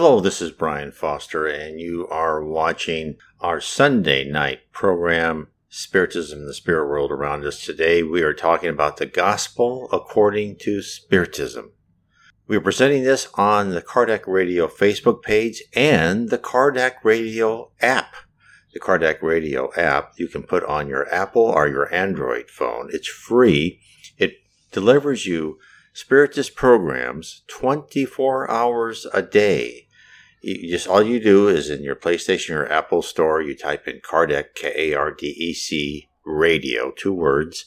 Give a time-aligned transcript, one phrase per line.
[0.00, 6.54] Hello, this is Brian Foster, and you are watching our Sunday night program, Spiritism, the
[6.54, 7.64] Spirit World Around Us.
[7.64, 11.72] Today, we are talking about the Gospel according to Spiritism.
[12.46, 18.14] We are presenting this on the Kardec Radio Facebook page and the Kardec Radio app.
[18.72, 22.88] The Kardec Radio app you can put on your Apple or your Android phone.
[22.92, 23.80] It's free.
[24.16, 24.34] It
[24.70, 25.58] delivers you
[25.92, 29.87] Spiritist programs 24 hours a day.
[30.40, 34.00] You just all you do is in your PlayStation or Apple store, you type in
[34.00, 37.66] Kardec K A R D E C radio, two words.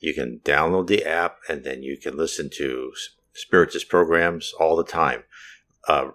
[0.00, 2.92] You can download the app and then you can listen to
[3.34, 5.24] Spiritist programs all the time.
[5.86, 6.10] Uh,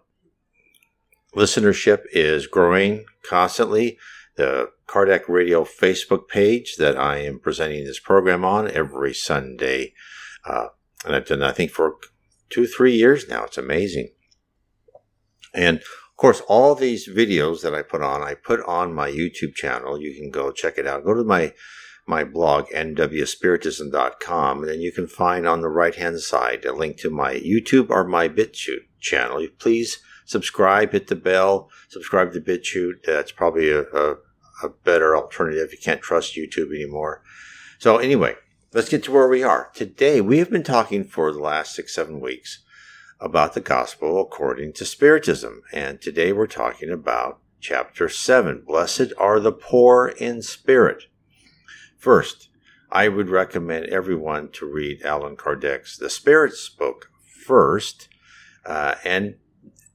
[1.36, 3.98] listenership is growing constantly.
[4.36, 9.94] The Kardec Radio Facebook page that I am presenting this program on every Sunday.
[10.46, 10.68] Uh,
[11.06, 11.98] and I've done I think for
[12.50, 13.46] two three years now.
[13.46, 14.10] It's amazing.
[15.56, 19.56] And of course, all these videos that I put on, I put on my YouTube
[19.56, 20.00] channel.
[20.00, 21.06] You can go check it out.
[21.06, 21.54] Go to my
[22.08, 26.98] my blog nwspiritism.com and then you can find on the right hand side a link
[26.98, 29.46] to my YouTube or my BitChute channel.
[29.58, 33.04] Please subscribe, hit the bell, subscribe to BitChute.
[33.06, 34.18] That's probably a, a,
[34.64, 35.64] a better alternative.
[35.66, 37.24] If you can't trust YouTube anymore.
[37.80, 38.36] So anyway,
[38.72, 39.72] let's get to where we are.
[39.74, 42.64] Today, we have been talking for the last six, seven weeks
[43.20, 45.62] about the gospel according to Spiritism.
[45.72, 51.06] And today we're talking about chapter 7 Blessed are the poor in spirit.
[51.98, 52.50] First,
[52.92, 57.10] I would recommend everyone to read Allan Kardec's The Spirit's book
[57.46, 58.08] first.
[58.66, 59.36] Uh, and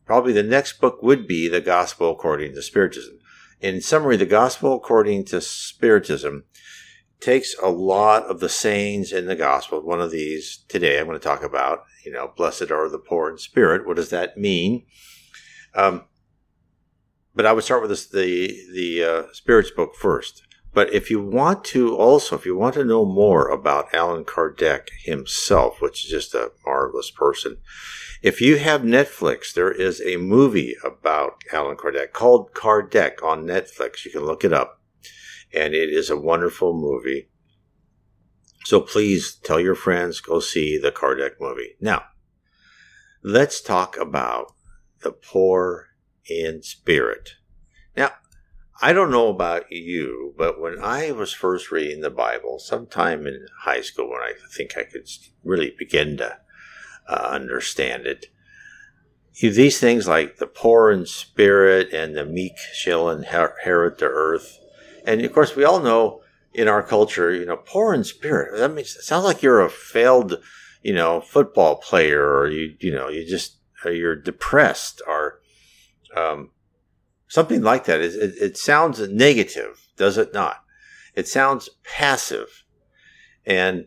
[0.07, 3.19] probably the next book would be The Gospel According to Spiritism.
[3.61, 6.45] In summary, The Gospel According to Spiritism
[7.21, 9.81] takes a lot of the sayings in the gospel.
[9.83, 13.31] One of these today I'm going to talk about, you know, blessed are the poor
[13.31, 13.87] in spirit.
[13.87, 14.87] What does that mean?
[15.75, 16.05] Um,
[17.35, 20.43] but I would start with this, the the uh, spirits book first.
[20.73, 24.89] But if you want to also, if you want to know more about Allan Kardec
[25.03, 27.57] himself, which is just a marvelous person,
[28.23, 34.05] if you have Netflix, there is a movie about Allan Kardec called Kardec on Netflix.
[34.05, 34.81] You can look it up
[35.53, 37.30] and it is a wonderful movie.
[38.71, 41.75] So please tell your friends, go see the Kardec movie.
[41.81, 42.05] Now,
[43.21, 44.53] let's talk about
[45.03, 45.89] the poor
[46.29, 47.31] in spirit.
[47.97, 48.13] Now,
[48.81, 53.49] I don't know about you, but when I was first reading the Bible, sometime in
[53.63, 55.09] high school, when I think I could
[55.43, 56.39] really begin to
[57.09, 58.27] uh, understand it,
[59.41, 64.61] these things like the poor in spirit and the meek shall inherit the earth,
[65.05, 66.23] and of course, we all know
[66.53, 68.59] in our culture, you know, poor in spirit.
[68.59, 70.43] That means it sounds like you're a failed,
[70.83, 75.41] you know, football player, or you, you know, you just you're depressed, or
[76.17, 76.51] um,
[77.29, 78.01] something like that.
[78.01, 80.65] It, it, it sounds negative, does it not?
[81.15, 82.65] It sounds passive,
[83.47, 83.87] and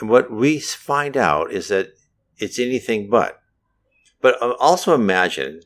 [0.00, 1.88] and what we find out is that
[2.38, 3.38] it's anything but.
[4.20, 5.60] But uh, also imagine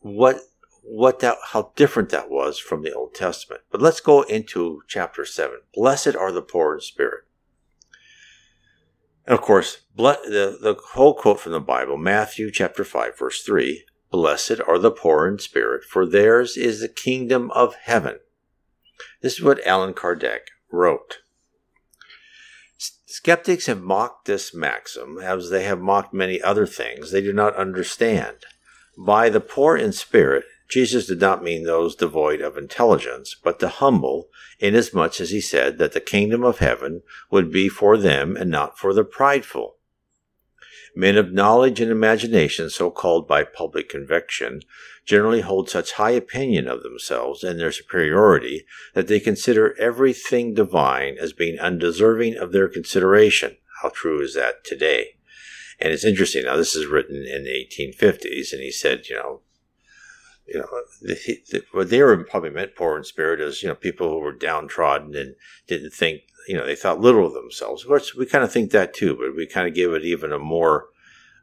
[0.00, 0.40] what
[0.86, 3.62] what that how different that was from the Old Testament.
[3.70, 5.56] But let's go into chapter 7.
[5.74, 7.24] Blessed are the poor in spirit.
[9.26, 13.84] And of course, the, the whole quote from the Bible, Matthew chapter 5, verse 3
[14.10, 18.18] Blessed are the poor in spirit, for theirs is the kingdom of heaven.
[19.22, 20.40] This is what Allan Kardec
[20.70, 21.18] wrote.
[23.06, 27.56] Skeptics have mocked this maxim, as they have mocked many other things they do not
[27.56, 28.38] understand.
[28.98, 33.68] By the poor in spirit, Jesus did not mean those devoid of intelligence, but the
[33.68, 38.50] humble, inasmuch as he said that the kingdom of heaven would be for them and
[38.50, 39.76] not for the prideful.
[40.96, 44.60] Men of knowledge and imagination, so called by public conviction,
[45.04, 48.64] generally hold such high opinion of themselves and their superiority
[48.94, 53.56] that they consider everything divine as being undeserving of their consideration.
[53.82, 55.16] How true is that today?
[55.80, 56.44] And it's interesting.
[56.44, 59.40] Now, this is written in the 1850s, and he said, you know,
[60.46, 60.68] you know,
[61.00, 61.14] the,
[61.50, 64.32] the, what they were probably meant poor in spirit is, you know, people who were
[64.32, 65.34] downtrodden and
[65.66, 67.82] didn't think, you know, they thought little of themselves.
[67.82, 70.32] Of course, we kind of think that too, but we kind of give it even
[70.32, 70.88] a more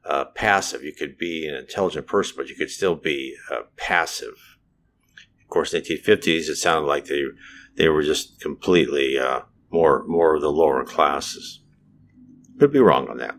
[0.06, 0.84] uh, passive.
[0.84, 4.58] You could be an intelligent person, but you could still be uh, passive.
[5.42, 7.24] Of course, in the 1850s, it sounded like they
[7.76, 11.62] they were just completely uh, more more of the lower classes.
[12.60, 13.36] Could be wrong on that.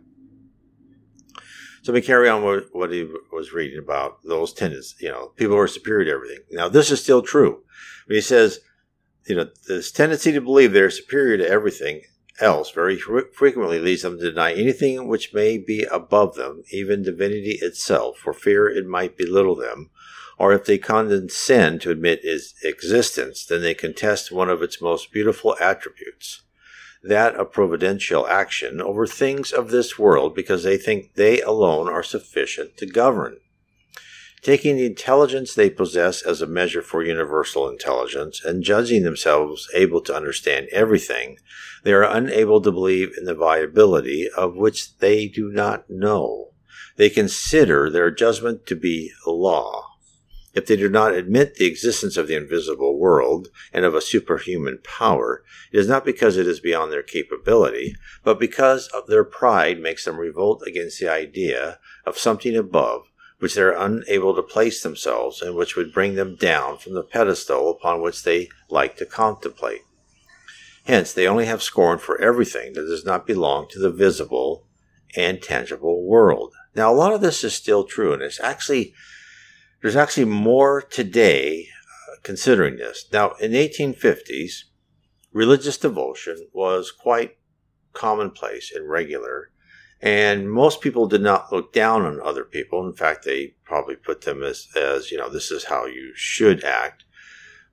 [1.82, 5.00] So me carry on what, what he was reading about those tendencies.
[5.00, 6.38] You know, people who are superior to everything.
[6.50, 7.62] Now, this is still true.
[8.06, 8.60] When he says,
[9.26, 12.02] you know, this tendency to believe they're superior to everything
[12.40, 17.58] else very frequently leads them to deny anything which may be above them, even divinity
[17.60, 19.90] itself, for fear it might belittle them.
[20.38, 25.12] Or if they condescend to admit its existence, then they contest one of its most
[25.12, 26.42] beautiful attributes,
[27.02, 32.02] that of providential action over things of this world, because they think they alone are
[32.02, 33.38] sufficient to govern.
[34.42, 40.00] Taking the intelligence they possess as a measure for universal intelligence and judging themselves able
[40.00, 41.38] to understand everything,
[41.84, 46.50] they are unable to believe in the viability of which they do not know.
[46.96, 49.91] They consider their judgment to be law.
[50.54, 54.80] If they do not admit the existence of the invisible world and of a superhuman
[54.84, 60.04] power, it is not because it is beyond their capability, but because their pride makes
[60.04, 63.06] them revolt against the idea of something above
[63.38, 67.02] which they are unable to place themselves and which would bring them down from the
[67.02, 69.80] pedestal upon which they like to contemplate.
[70.84, 74.66] Hence, they only have scorn for everything that does not belong to the visible
[75.16, 76.54] and tangible world.
[76.76, 78.94] Now, a lot of this is still true, and it's actually
[79.82, 81.66] there's actually more today
[82.10, 83.06] uh, considering this.
[83.12, 84.64] Now, in the 1850s,
[85.32, 87.36] religious devotion was quite
[87.92, 89.52] commonplace and regular
[90.02, 92.84] and most people did not look down on other people.
[92.84, 96.64] In fact, they probably put them as, as you know, this is how you should
[96.64, 97.04] act.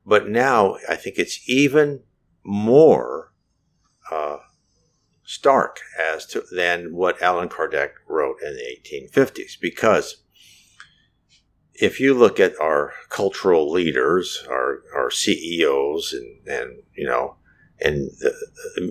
[0.06, 2.02] But now I think it's even
[2.44, 3.34] more
[4.12, 4.38] uh,
[5.24, 9.60] stark as to than what Allan Kardec wrote in the 1850s.
[9.60, 10.24] Because
[11.80, 17.36] if you look at our cultural leaders, our, our CEOs, and, and you know,
[17.80, 18.34] and the,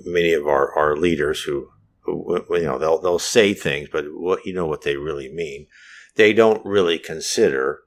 [0.07, 1.69] many of our, our leaders who
[2.07, 5.67] you know they'll they'll say things, but what you know what they really mean.
[6.15, 7.81] They don't really consider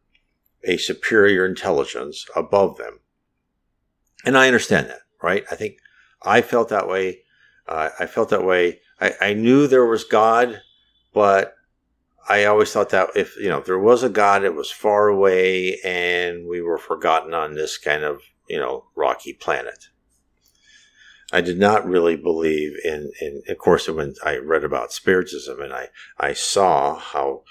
[0.63, 2.99] a superior intelligence above them,
[4.23, 5.43] and I understand that, right?
[5.49, 5.77] I think
[6.21, 7.23] I felt that way.
[7.67, 8.81] Uh, I felt that way.
[8.99, 10.61] I, I knew there was God,
[11.13, 11.55] but
[12.29, 15.07] I always thought that if you know if there was a God, it was far
[15.07, 19.87] away, and we were forgotten on this kind of you know rocky planet.
[21.31, 25.71] I did not really believe in, in of course, when I read about Spiritism and
[25.71, 25.87] I,
[26.17, 27.43] I saw how,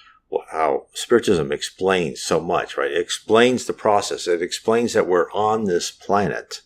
[0.51, 2.91] how Spiritism explains so much, right?
[2.91, 4.29] It explains the process.
[4.29, 6.61] It explains that we're on this planet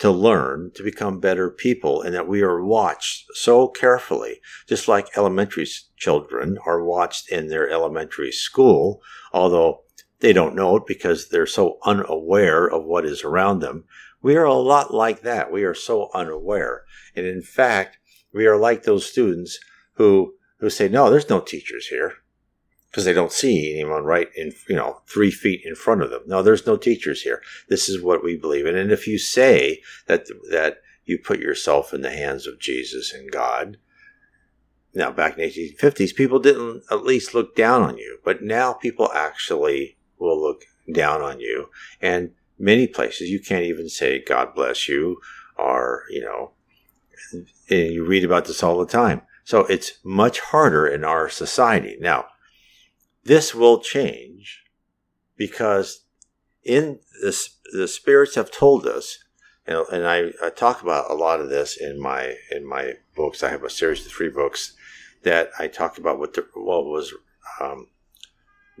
[0.00, 5.16] to learn, to become better people, and that we are watched so carefully, just like
[5.16, 5.66] elementary
[5.96, 9.02] children are watched in their elementary school,
[9.32, 9.82] although
[10.20, 13.84] they don't know it because they're so unaware of what is around them.
[14.22, 15.52] We are a lot like that.
[15.52, 16.84] We are so unaware.
[17.14, 17.98] And in fact,
[18.32, 19.58] we are like those students
[19.94, 22.14] who, who say, no, there's no teachers here
[22.90, 26.22] because they don't see anyone right in, you know, three feet in front of them.
[26.26, 27.40] No, there's no teachers here.
[27.68, 28.76] This is what we believe in.
[28.76, 33.30] And if you say that, that you put yourself in the hands of Jesus and
[33.30, 33.76] God,
[34.92, 38.72] now back in the 1850s, people didn't at least look down on you, but now
[38.72, 41.68] people actually will look down on you.
[42.02, 45.20] And many places you can't even say God bless you
[45.56, 46.52] or, you know,
[47.32, 49.22] and you read about this all the time.
[49.44, 51.96] So it's much harder in our society.
[52.00, 52.26] Now,
[53.30, 54.64] this will change
[55.36, 56.04] because
[56.64, 59.22] in this, the spirits have told us,
[59.64, 63.44] and, and I, I, talk about a lot of this in my in my books.
[63.44, 64.74] I have a series of three books
[65.22, 67.14] that I talk about what the, what was
[67.60, 67.86] um,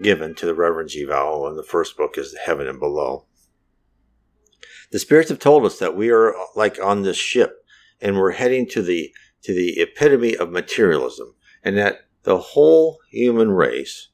[0.02, 1.04] given to the Reverend G.
[1.04, 3.26] Vowell, and the first book is Heaven and Below.
[4.90, 7.64] The spirits have told us that we are like on this ship
[8.00, 13.52] and we're heading to the to the epitome of materialism and that the whole human
[13.52, 14.09] race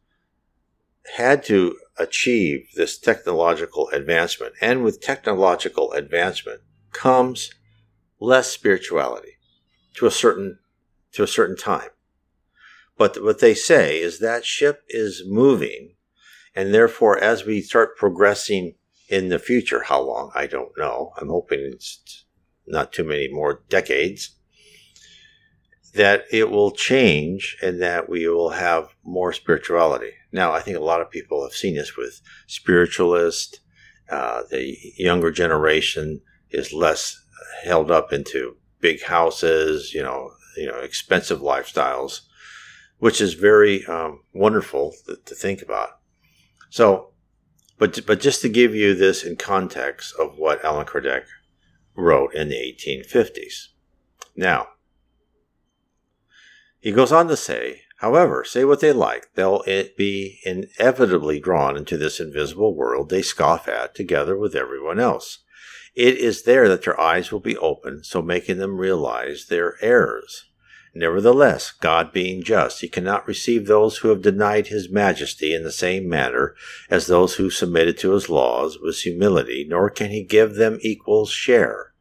[1.14, 6.60] had to achieve this technological advancement and with technological advancement
[6.92, 7.50] comes
[8.20, 9.38] less spirituality
[9.94, 10.58] to a certain
[11.12, 11.90] to a certain time
[12.98, 15.94] but what they say is that ship is moving
[16.54, 18.74] and therefore as we start progressing
[19.08, 19.82] in the future.
[19.82, 20.30] How long?
[20.34, 21.12] I don't know.
[21.16, 22.24] I'm hoping it's
[22.66, 24.36] not too many more decades.
[25.94, 30.12] That it will change and that we will have more spirituality.
[30.32, 33.60] Now, I think a lot of people have seen this with spiritualists.
[34.10, 37.20] Uh, the younger generation is less
[37.64, 42.20] held up into big houses, you know, you know, expensive lifestyles,
[42.98, 46.00] which is very um, wonderful to, to think about.
[46.70, 47.12] So
[47.78, 51.24] but, but just to give you this in context of what Allan Kardec
[51.94, 53.68] wrote in the 1850s.
[54.34, 54.68] Now,
[56.80, 59.62] he goes on to say, however, say what they like, they'll
[59.96, 65.44] be inevitably drawn into this invisible world they scoff at together with everyone else.
[65.94, 70.44] It is there that their eyes will be opened, so making them realize their errors.
[70.94, 75.70] Nevertheless, God being just, he cannot receive those who have denied his majesty in the
[75.70, 76.54] same manner
[76.88, 81.26] as those who submitted to his laws with humility, nor can he give them equal
[81.26, 81.92] share.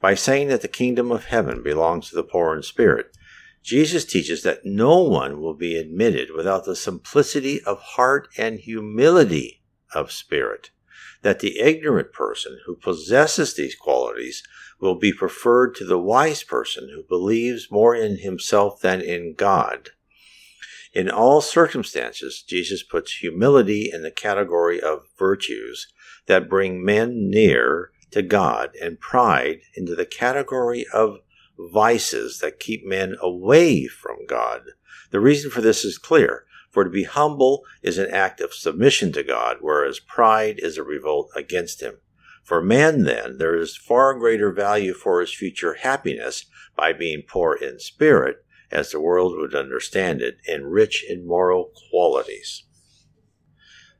[0.00, 3.14] By saying that the kingdom of heaven belongs to the poor in spirit,
[3.62, 9.62] Jesus teaches that no one will be admitted without the simplicity of heart and humility
[9.94, 10.70] of spirit,
[11.22, 14.42] that the ignorant person who possesses these qualities
[14.80, 19.90] will be preferred to the wise person who believes more in himself than in God.
[20.92, 25.92] In all circumstances, Jesus puts humility in the category of virtues
[26.26, 31.18] that bring men near to God and pride into the category of
[31.72, 34.62] vices that keep men away from God.
[35.10, 36.44] The reason for this is clear.
[36.70, 40.84] For to be humble is an act of submission to God, whereas pride is a
[40.84, 41.96] revolt against Him.
[42.44, 47.54] For man, then, there is far greater value for his future happiness by being poor
[47.54, 52.64] in spirit, as the world would understand it, and rich in moral qualities.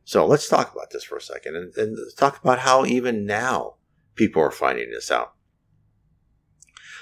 [0.05, 3.75] So let's talk about this for a second and, and talk about how even now
[4.17, 5.35] people are finding this out.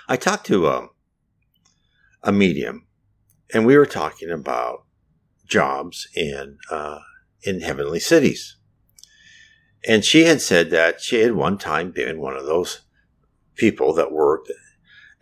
[0.09, 0.91] I talked to um,
[2.23, 2.87] a medium,
[3.53, 4.85] and we were talking about
[5.47, 7.01] jobs in uh,
[7.43, 8.57] in heavenly cities.
[9.87, 12.81] And she had said that she had one time been one of those
[13.55, 14.51] people that worked,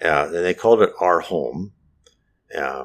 [0.02, 1.72] uh, and they called it our home.
[2.56, 2.84] Uh,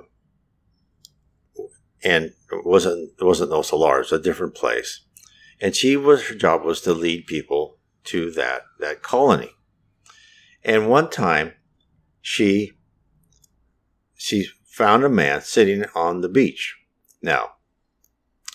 [2.03, 5.01] and it wasn't it wasn't Nosso Lar, it was a different place.
[5.61, 9.51] And she was her job was to lead people to that that colony.
[10.63, 11.53] And one time
[12.21, 12.73] she
[14.15, 16.77] she found a man sitting on the beach.
[17.21, 17.53] Now,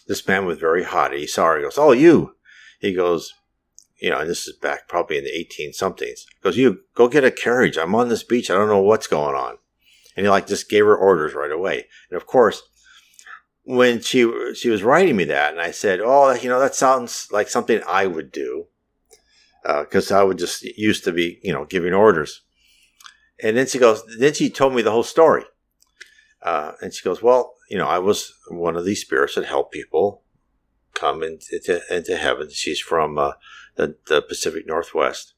[0.07, 1.21] this man was very haughty.
[1.21, 1.57] He saw her.
[1.59, 2.37] He goes, "Oh, you!"
[2.79, 3.33] he goes,
[3.99, 6.27] you know, and this is back probably in the 18 somethings.
[6.43, 7.77] Goes, you go get a carriage.
[7.77, 8.51] I'm on this beach.
[8.51, 9.59] I don't know what's going on.
[10.17, 11.87] And he like just gave her orders right away.
[12.11, 12.63] And of course,
[13.65, 17.29] when she she was writing me that, and I said, oh, you know, that sounds
[17.33, 18.67] like something I would do,
[19.63, 22.43] because uh, I would just used to be, you know, giving orders.
[23.43, 25.45] And then she goes, then she told me the whole story.
[26.43, 29.73] Uh, and she goes, well, you know, I was one of these spirits that help
[29.73, 30.23] people
[30.95, 32.49] come into, into heaven.
[32.51, 33.33] She's from uh,
[33.75, 35.35] the, the Pacific Northwest.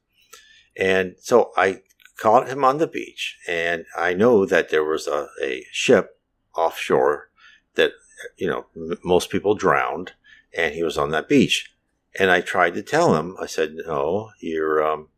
[0.77, 1.81] And so I
[2.17, 6.19] caught him on the beach, and I know that there was a, a ship
[6.55, 7.29] offshore
[7.75, 7.91] that,
[8.37, 10.13] you know, m- most people drowned,
[10.55, 11.73] and he was on that beach.
[12.17, 15.09] And I tried to tell him, I said, no, you're, um,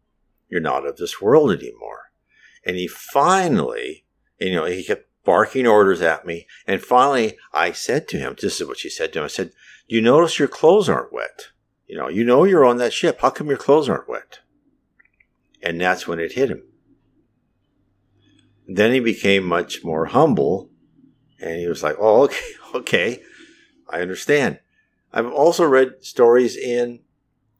[0.49, 2.10] you're not of this world anymore.
[2.65, 4.05] And he finally,
[4.39, 6.47] you know, he kept barking orders at me.
[6.67, 9.25] And finally, I said to him, this is what she said to him.
[9.25, 9.51] I said,
[9.87, 11.47] you notice your clothes aren't wet.
[11.87, 13.19] You know, you know you're on that ship.
[13.21, 14.39] How come your clothes aren't wet?
[15.61, 16.63] And that's when it hit him.
[18.67, 20.69] Then he became much more humble
[21.41, 23.21] and he was like, oh, okay, okay,
[23.89, 24.59] I understand.
[25.11, 26.99] I've also read stories in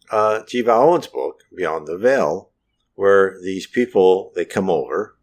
[0.10, 0.62] uh, G.
[0.62, 2.51] Vale Owen's book, Beyond the Veil,
[2.96, 5.18] where these people, they come over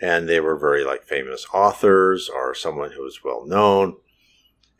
[0.00, 3.96] and they were very like famous authors or someone who was well known.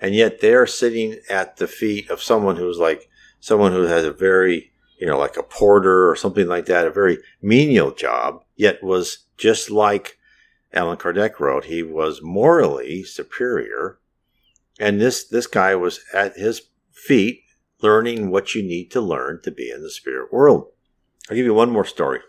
[0.00, 3.08] And yet they're sitting at the feet of someone who's like
[3.38, 6.90] someone who has a very you know like a porter or something like that a
[6.90, 10.18] very menial job yet was just like
[10.72, 13.99] Allan Kardec wrote he was morally superior.
[14.78, 17.42] And this this guy was at his feet
[17.82, 20.68] learning what you need to learn to be in the spirit world
[21.30, 22.20] i'll give you one more story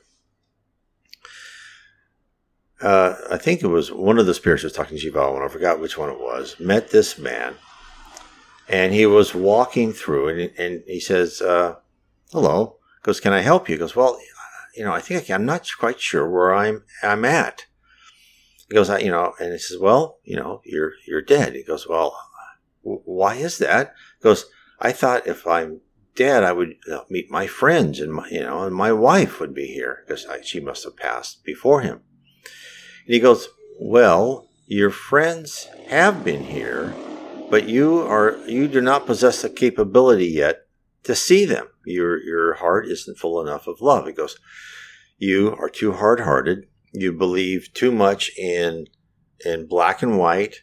[2.81, 5.09] uh, I think it was one of the spirits was talking to G.
[5.09, 7.55] Vale, and I forgot which one it was, met this man,
[8.67, 11.75] and he was walking through, and, and he says, uh,
[12.31, 14.19] "Hello." Goes, "Can I help you?" Goes, "Well,
[14.75, 17.65] you know, I think I am not quite sure where I'm I'm at."
[18.67, 21.87] He goes, "You know," and he says, "Well, you know, you're you're dead." He goes,
[21.87, 22.17] "Well,
[22.81, 24.45] why is that?" He goes,
[24.79, 25.81] "I thought if I'm
[26.15, 29.53] dead, I would uh, meet my friends, and my you know, and my wife would
[29.53, 32.01] be here because she must have passed before him."
[33.05, 33.49] And he goes,
[33.79, 36.93] Well, your friends have been here,
[37.49, 40.67] but you are you do not possess the capability yet
[41.03, 41.67] to see them.
[41.85, 44.07] Your your heart isn't full enough of love.
[44.07, 44.37] He goes,
[45.17, 46.67] You are too hard hearted.
[46.93, 48.87] You believe too much in
[49.43, 50.61] in black and white.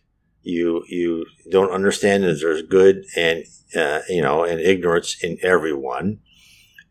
[0.48, 3.44] You you don't understand that there's good and
[3.76, 6.20] uh, you know and ignorance in everyone,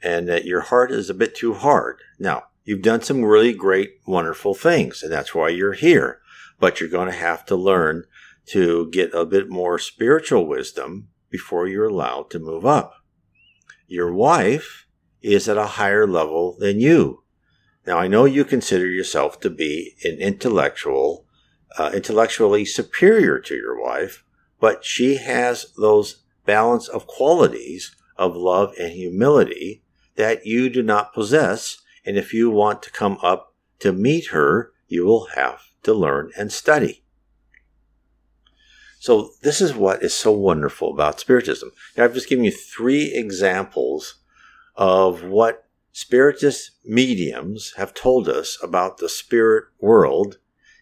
[0.02, 2.00] and that your heart is a bit too hard.
[2.20, 6.20] Now, You've done some really great, wonderful things, and that's why you're here.
[6.60, 8.04] But you're going to have to learn
[8.48, 12.96] to get a bit more spiritual wisdom before you're allowed to move up.
[13.88, 14.86] Your wife
[15.22, 17.24] is at a higher level than you.
[17.86, 21.26] Now, I know you consider yourself to be an intellectual,
[21.78, 24.24] uh, intellectually superior to your wife,
[24.60, 29.84] but she has those balance of qualities of love and humility
[30.16, 31.78] that you do not possess.
[32.06, 36.32] And if you want to come up to meet her, you will have to learn
[36.38, 37.04] and study.
[39.00, 41.72] So this is what is so wonderful about Spiritism.
[41.96, 44.16] Now I've just given you three examples
[44.76, 50.38] of what Spiritist mediums have told us about the spirit world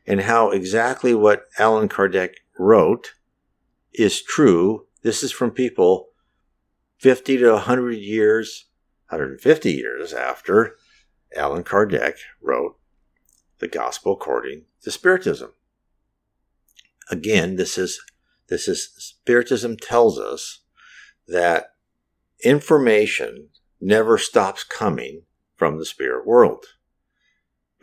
[0.08, 3.14] and how exactly what Allan Kardec wrote
[3.94, 4.88] is true.
[5.02, 6.10] This is from people
[7.00, 8.66] 50 to 100 years,
[9.10, 10.76] 150 years after
[11.36, 12.78] Allan Kardec wrote
[13.60, 15.52] the Gospel according to Spiritism.
[17.10, 18.02] Again, this is
[18.48, 20.62] this is Spiritism tells us
[21.28, 21.74] that
[22.44, 23.50] information
[23.82, 25.24] never stops coming
[25.56, 26.66] from the spirit world.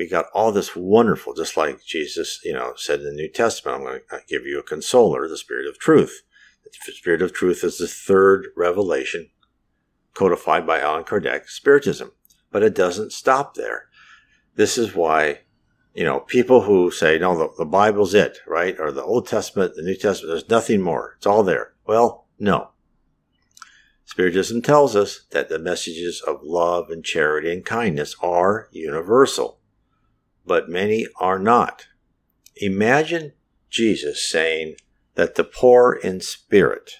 [0.02, 3.76] We got all this wonderful, just like Jesus, you know, said in the New Testament,
[3.76, 6.23] I'm going to uh, give you a consoler, the Spirit of Truth.
[6.64, 9.30] The Spirit of Truth is the third revelation
[10.12, 12.11] codified by Allan Kardec, Spiritism.
[12.50, 13.85] But it doesn't stop there.
[14.56, 15.42] This is why,
[15.94, 18.75] you know, people who say, no, the, the Bible's it, right?
[18.80, 21.14] Or the Old Testament, the New Testament, there's nothing more.
[21.18, 21.75] It's all there.
[21.87, 22.71] Well, no.
[24.06, 29.61] Spiritism tells us that the messages of love and charity and kindness are universal,
[30.46, 31.87] but many are not.
[32.56, 33.32] Imagine
[33.70, 34.76] Jesus saying
[35.14, 36.92] that the poor in spirit.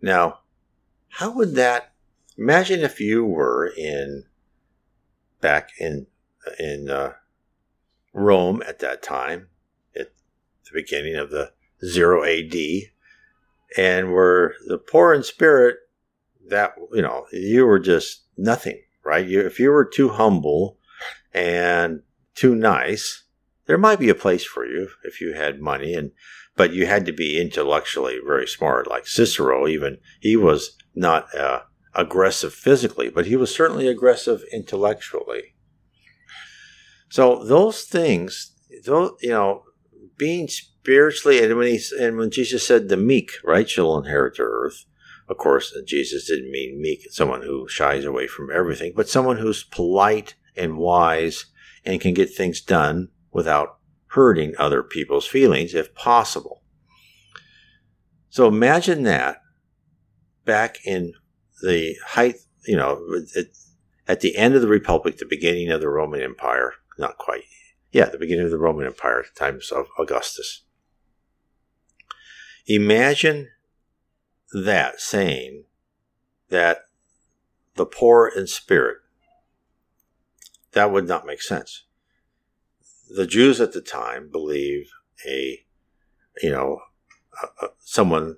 [0.00, 0.40] Now,
[1.08, 1.92] how would that
[2.36, 4.24] imagine if you were in
[5.40, 6.06] back in
[6.58, 7.14] in uh,
[8.12, 9.48] Rome at that time
[9.94, 10.10] at
[10.64, 11.52] the beginning of the
[11.84, 12.54] 0 AD
[13.76, 15.76] and were the poor in spirit
[16.48, 20.78] that you know you were just nothing right you, if you were too humble
[21.36, 22.00] and
[22.34, 23.24] too nice
[23.66, 26.10] there might be a place for you if you had money and
[26.56, 31.60] but you had to be intellectually very smart like cicero even he was not uh,
[31.94, 35.54] aggressive physically but he was certainly aggressive intellectually
[37.08, 38.52] so those things
[38.84, 39.62] those you know
[40.18, 44.44] being spiritually, and when he and when Jesus said the meek, right, shall inherit the
[44.44, 44.84] earth.
[45.28, 49.64] Of course, Jesus didn't mean meek, someone who shies away from everything, but someone who's
[49.64, 51.46] polite and wise
[51.84, 56.62] and can get things done without hurting other people's feelings if possible.
[58.30, 59.40] So imagine that
[60.44, 61.12] back in
[61.62, 63.00] the height, you know,
[64.06, 67.44] at, the end of the Republic, the beginning of the Roman Empire, not quite,
[67.92, 70.64] yeah, the beginning of the Roman Empire, times of Augustus.
[72.66, 73.48] Imagine
[74.52, 75.64] that saying
[76.48, 76.86] that
[77.74, 78.98] the poor in spirit,
[80.76, 81.84] that would not make sense.
[83.08, 84.90] The Jews at the time believe
[85.26, 85.60] a,
[86.42, 86.80] you know,
[87.42, 88.36] a, a, someone,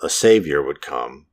[0.00, 1.26] a savior would come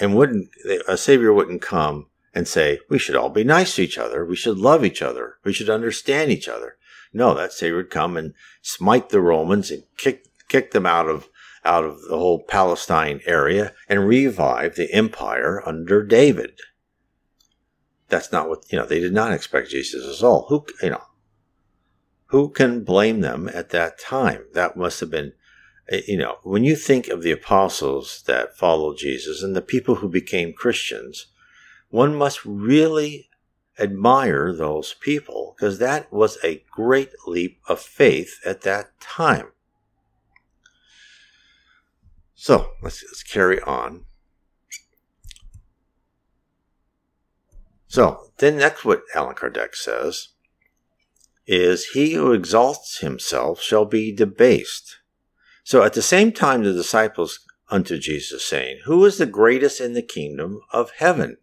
[0.00, 0.48] and wouldn't,
[0.88, 4.24] a savior wouldn't come and say, we should all be nice to each other.
[4.24, 5.36] We should love each other.
[5.44, 6.76] We should understand each other.
[7.12, 11.28] No, that savior would come and smite the Romans and kick, kick them out of
[11.64, 16.58] out of the whole Palestine area and revive the empire under David.
[18.08, 20.46] That's not what, you know, they did not expect Jesus at all.
[20.48, 21.02] Who, you know,
[22.26, 24.44] who can blame them at that time?
[24.54, 25.32] That must have been,
[25.88, 29.96] eh, you know, when you think of the apostles that followed Jesus and the people
[29.96, 31.26] who became Christians,
[31.90, 33.28] one must really
[33.78, 39.48] admire those people because that was a great leap of faith at that time.
[42.34, 44.04] So let's, let's carry on.
[47.88, 50.28] So then next what Allan Kardec says
[51.46, 54.98] is he who exalts himself shall be debased.
[55.64, 59.94] So at the same time the disciples unto Jesus saying, Who is the greatest in
[59.94, 61.38] the kingdom of heaven?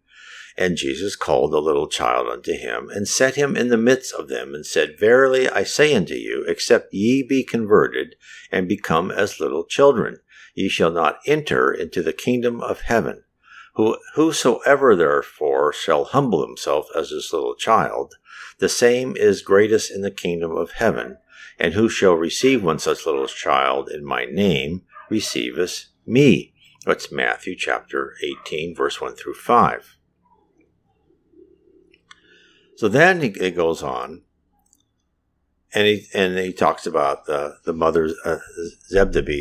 [0.56, 4.28] And Jesus called a little child unto him, and set him in the midst of
[4.28, 8.14] them, and said, Verily I say unto you, except ye be converted,
[8.50, 10.20] and become as little children,
[10.54, 13.24] ye shall not enter into the kingdom of heaven.
[13.76, 18.14] Who, whosoever therefore shall humble himself as this little child,
[18.58, 21.18] the same is greatest in the kingdom of heaven.
[21.58, 26.54] And who shall receive one such little child in my name, receiveth me.
[26.86, 28.14] That's Matthew chapter
[28.46, 29.98] 18, verse 1 through 5.
[32.76, 34.22] So then it goes on
[35.74, 38.38] and he and he talks about the the mother uh,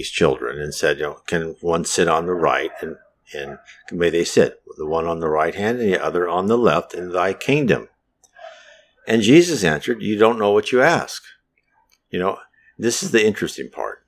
[0.04, 2.96] children and said, you know, can one sit on the right and
[3.34, 3.58] and
[3.92, 6.94] may they sit, the one on the right hand and the other on the left
[6.94, 7.90] in thy kingdom.
[9.08, 11.24] And Jesus answered, You don't know what you ask.
[12.10, 12.38] You know,
[12.78, 14.06] this is the interesting part.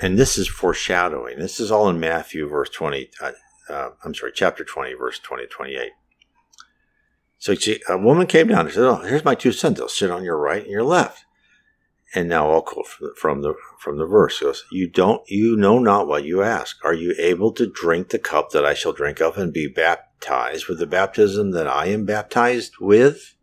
[0.00, 1.38] And this is foreshadowing.
[1.38, 3.10] This is all in Matthew, verse 20.
[3.20, 3.32] Uh,
[3.68, 5.92] uh, I'm sorry, chapter 20, verse 20, 28.
[7.38, 9.78] So see, a woman came down and said, Oh, here's my two sons.
[9.78, 11.23] They'll sit on your right and your left.
[12.16, 14.40] And now I'll quote from the from the verse.
[14.40, 16.78] It goes, You don't you know not what you ask.
[16.84, 20.68] Are you able to drink the cup that I shall drink of and be baptized
[20.68, 23.34] with the baptism that I am baptized with?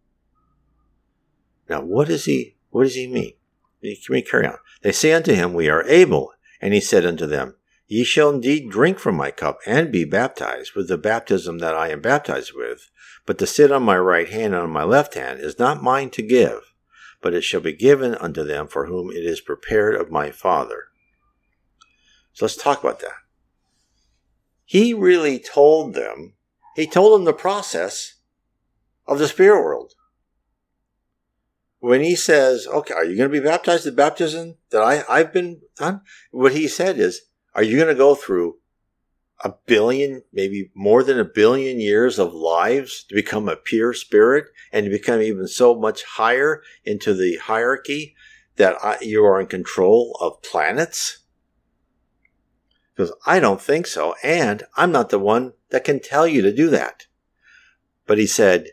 [1.69, 3.34] Now what does he what does he mean?
[3.81, 4.57] Can we carry on?
[4.84, 6.31] They say unto him, We are able.
[6.62, 7.55] And he said unto them,
[7.88, 11.89] Ye shall indeed drink from my cup and be baptized with the baptism that I
[11.89, 12.89] am baptized with.
[13.25, 16.10] But to sit on my right hand and on my left hand is not mine
[16.12, 16.70] to give
[17.21, 20.86] but it shall be given unto them for whom it is prepared of my Father.
[22.34, 23.13] So let's talk about that.
[24.65, 26.34] He really told them,
[26.75, 28.15] he told them the process
[29.05, 29.93] of the spirit world.
[31.79, 35.34] When he says, okay, are you going to be baptized the baptism that I, I've
[35.34, 36.01] been done?
[36.31, 38.57] What he said is, are you going to go through
[39.43, 44.45] a billion, maybe more than a billion years of lives to become a pure spirit
[44.71, 48.15] and to become even so much higher into the hierarchy
[48.58, 51.19] that I, you are in control of planets?
[52.93, 54.15] Because I don't think so.
[54.23, 57.08] And I'm not the one that can tell you to do that.
[58.06, 58.67] But he said,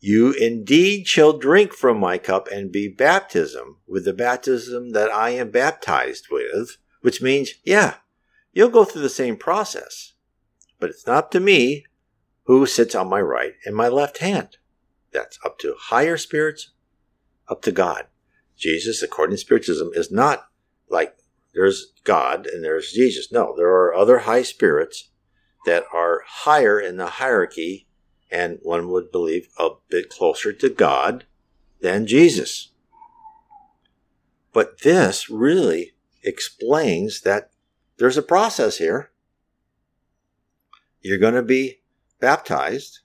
[0.00, 5.30] You indeed shall drink from my cup and be baptism with the baptism that I
[5.30, 7.96] am baptized with, which means, yeah,
[8.54, 10.12] You'll go through the same process.
[10.78, 11.84] But it's not up to me
[12.44, 14.56] who sits on my right and my left hand.
[15.12, 16.70] That's up to higher spirits,
[17.48, 18.06] up to God.
[18.56, 20.48] Jesus, according to Spiritism, is not
[20.88, 21.16] like
[21.52, 23.32] there's God and there's Jesus.
[23.32, 25.10] No, there are other high spirits
[25.66, 27.88] that are higher in the hierarchy
[28.30, 31.24] and one would believe a bit closer to God
[31.80, 32.70] than Jesus.
[34.52, 37.50] But this really explains that
[37.98, 39.10] there's a process here.
[41.00, 41.80] You're going to be
[42.20, 43.00] baptized.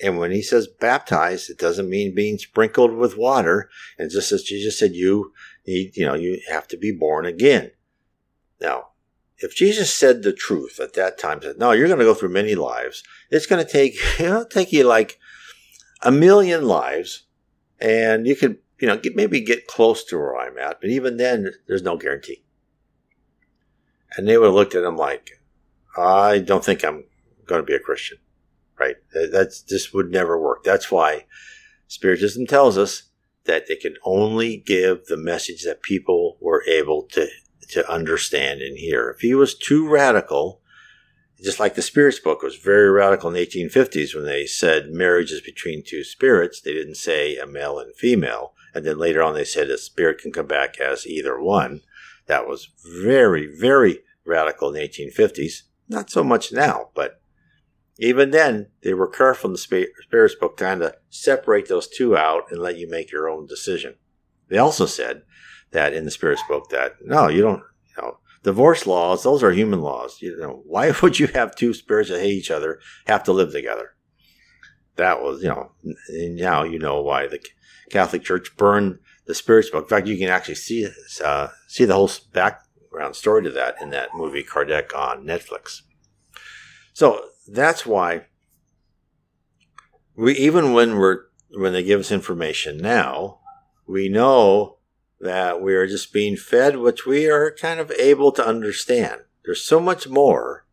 [0.00, 3.68] And when he says baptized, it doesn't mean being sprinkled with water.
[3.98, 5.32] And just as Jesus said, you
[5.66, 7.72] need, you know, you have to be born again.
[8.60, 8.88] Now,
[9.38, 12.30] if Jesus said the truth at that time, said, no, you're going to go through
[12.30, 13.02] many lives.
[13.30, 15.18] It's going to take, it'll take you like
[16.02, 17.24] a million lives
[17.80, 20.80] and you could, you know, get, maybe get close to where I'm at.
[20.80, 22.44] But even then, there's no guarantee.
[24.18, 25.40] And they would have looked at him like,
[25.96, 27.04] I don't think I'm
[27.46, 28.18] going to be a Christian,
[28.76, 28.96] right?
[29.14, 30.64] That's this would never work.
[30.64, 31.26] That's why
[31.86, 33.04] Spiritism tells us
[33.44, 37.28] that they can only give the message that people were able to
[37.70, 39.08] to understand and hear.
[39.08, 40.62] If he was too radical,
[41.40, 45.30] just like the spirits book was very radical in the 1850s when they said marriage
[45.30, 48.54] is between two spirits, they didn't say a male and female.
[48.74, 51.82] And then later on, they said a spirit can come back as either one.
[52.26, 55.62] That was very, very radical in the 1850s.
[55.88, 57.20] Not so much now, but
[57.98, 62.16] even then, they were careful in the Spirits book to kind of separate those two
[62.16, 63.96] out and let you make your own decision.
[64.48, 65.22] They also said
[65.72, 67.62] that in the Spirits book that no, you don't.
[67.96, 70.22] You know, divorce laws; those are human laws.
[70.22, 73.50] You know, why would you have two spirits that hate each other have to live
[73.50, 73.94] together?
[74.94, 75.72] That was, you know,
[76.08, 77.40] now you know why the
[77.90, 79.84] Catholic Church burned the Spirits book.
[79.84, 80.88] In fact, you can actually see
[81.24, 82.10] uh, see the whole
[82.88, 85.82] background story to that in that movie Kardec on Netflix.
[86.92, 88.26] So that's why
[90.16, 93.40] we even when we're when they give us information now,
[93.86, 94.78] we know
[95.20, 99.22] that we are just being fed which we are kind of able to understand.
[99.44, 100.66] There's so much more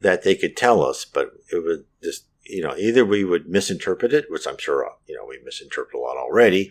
[0.00, 4.12] that they could tell us, but it would just you know either we would misinterpret
[4.12, 6.70] it, which I'm sure you know we misinterpret a lot already,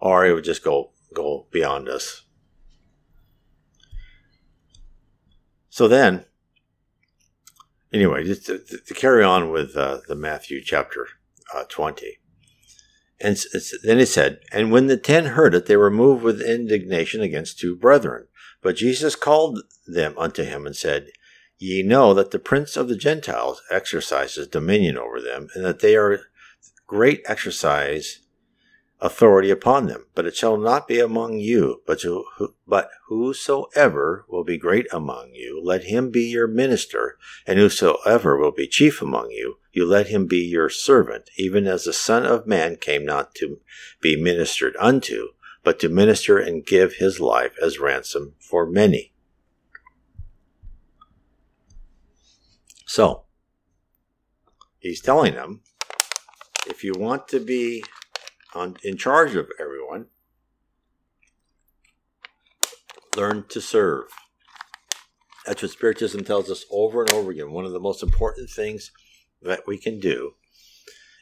[0.00, 2.22] or it would just go go beyond us.
[5.72, 6.26] So then,
[7.94, 11.08] anyway, just to, to carry on with uh, the Matthew chapter
[11.54, 12.18] uh, 20.
[13.18, 13.38] And
[13.82, 17.58] then it said, And when the ten heard it, they were moved with indignation against
[17.58, 18.26] two brethren.
[18.60, 21.06] But Jesus called them unto him and said,
[21.56, 25.96] Ye know that the prince of the Gentiles exercises dominion over them, and that they
[25.96, 26.20] are
[26.86, 28.18] great exercise
[29.02, 30.06] authority upon them.
[30.14, 32.02] But it shall not be among you, but,
[32.66, 38.52] but whosoever will be great among you, let him be your minister, and whosoever will
[38.52, 42.46] be chief among you, you let him be your servant, even as the Son of
[42.46, 43.60] Man came not to
[44.00, 45.30] be ministered unto,
[45.64, 49.12] but to minister and give his life as ransom for many.
[52.86, 53.24] So,
[54.78, 55.62] he's telling them
[56.66, 57.82] if you want to be
[58.54, 60.06] on, in charge of everyone,
[63.16, 64.04] learn to serve.
[65.46, 67.50] That's what Spiritism tells us over and over again.
[67.50, 68.92] One of the most important things
[69.42, 70.34] that we can do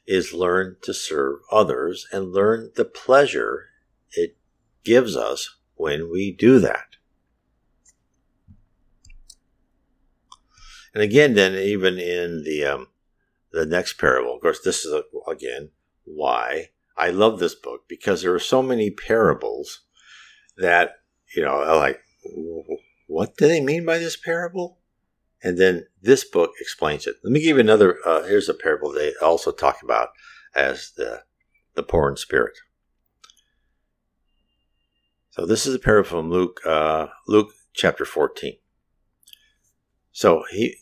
[0.07, 3.67] is learn to serve others and learn the pleasure
[4.13, 4.37] it
[4.85, 6.97] gives us when we do that.
[10.93, 12.89] And again, then even in the um,
[13.53, 15.71] the next parable, of course, this is a, again
[16.05, 19.81] why I love this book because there are so many parables
[20.59, 20.97] that
[21.35, 22.01] you know, like
[23.07, 24.79] what do they mean by this parable?
[25.43, 27.17] And then this book explains it.
[27.25, 27.97] Let me give you another.
[28.05, 30.11] Uh, here's a parable they also talk about
[30.55, 31.23] as the
[31.75, 32.59] the poor in spirit.
[35.31, 38.59] So this is a parable from Luke, uh, Luke chapter 14.
[40.13, 40.77] So he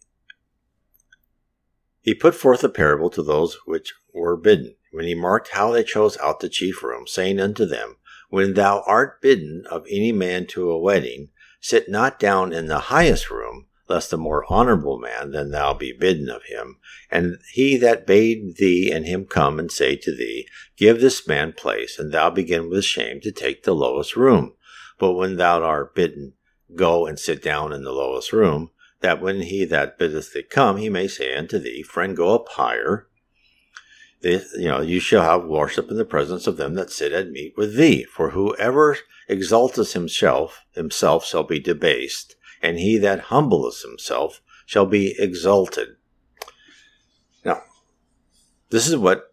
[2.01, 5.85] he put forth a parable to those which were bidden, when he marked how they
[5.85, 7.97] chose out the chief room, saying unto them,
[8.29, 12.79] When thou art bidden of any man to a wedding, sit not down in the
[12.79, 16.77] highest room, lest a more honorable man than thou be bidden of him.
[17.11, 21.53] And he that bade thee and him come and say to thee, Give this man
[21.55, 24.55] place, and thou begin with shame to take the lowest room.
[24.99, 26.35] But when thou art bidden,
[26.75, 30.77] go and sit down in the lowest room, that when he that biddeth thee come,
[30.77, 33.08] he may say unto thee, Friend, go up higher.
[34.21, 37.31] This, you know, you shall have worship in the presence of them that sit at
[37.31, 38.05] meat with thee.
[38.05, 45.15] For whoever exalteth himself, himself shall be debased, and he that humbleth himself shall be
[45.19, 45.97] exalted.
[47.45, 47.63] Now,
[48.71, 49.33] this is what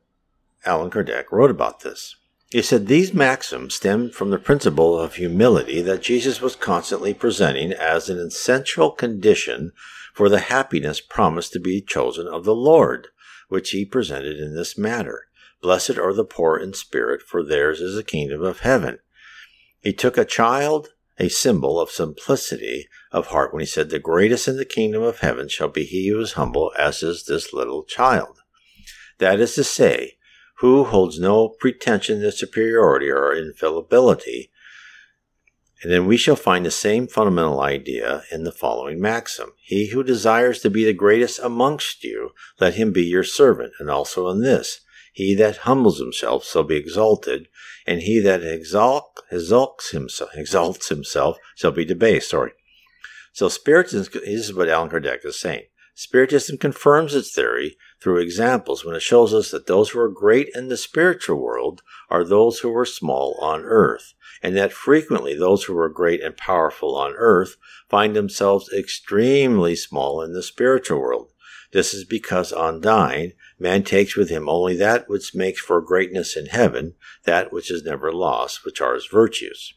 [0.65, 2.15] Allan Kardec wrote about this.
[2.51, 7.73] He said these maxims stem from the principle of humility that Jesus was constantly presenting
[7.73, 9.71] as an essential condition
[10.13, 13.09] for the happiness promised to be chosen of the Lord,
[13.49, 15.27] which he presented in this matter.
[15.61, 18.99] Blessed are the poor in spirit, for theirs is the kingdom of heaven.
[19.81, 24.47] He took a child, a symbol of simplicity of heart, when he said, The greatest
[24.47, 27.83] in the kingdom of heaven shall be he who is humble, as is this little
[27.83, 28.39] child.
[29.19, 30.17] That is to say,
[30.59, 34.51] who holds no pretension to superiority or infallibility.
[35.83, 40.03] And then we shall find the same fundamental idea in the following maxim He who
[40.03, 44.41] desires to be the greatest amongst you, let him be your servant, and also in
[44.41, 44.81] this
[45.13, 47.47] He that humbles himself shall be exalted,
[47.85, 52.29] and he that exalt, exalts, himself, exalts himself shall be debased.
[52.29, 52.51] Sorry.
[53.33, 55.63] So, Spiritism, this is what Allan Kardec is saying.
[55.93, 60.47] Spiritism confirms its theory through examples when it shows us that those who are great
[60.53, 64.13] in the spiritual world are those who are small on earth,
[64.43, 67.57] and that frequently those who are great and powerful on earth
[67.89, 71.31] find themselves extremely small in the spiritual world.
[71.73, 76.37] This is because on dying, man takes with him only that which makes for greatness
[76.37, 79.73] in heaven, that which is never lost, which are his virtues.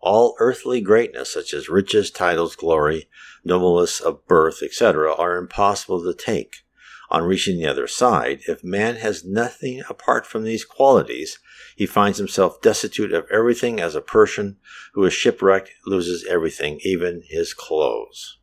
[0.00, 3.08] All earthly greatness, such as riches, titles, glory,
[3.44, 6.64] nobleness of birth, etc., are impossible to take.
[7.10, 11.38] On reaching the other side, if man has nothing apart from these qualities,
[11.74, 14.58] he finds himself destitute of everything as a person
[14.92, 18.38] who is shipwrecked loses everything, even his clothes.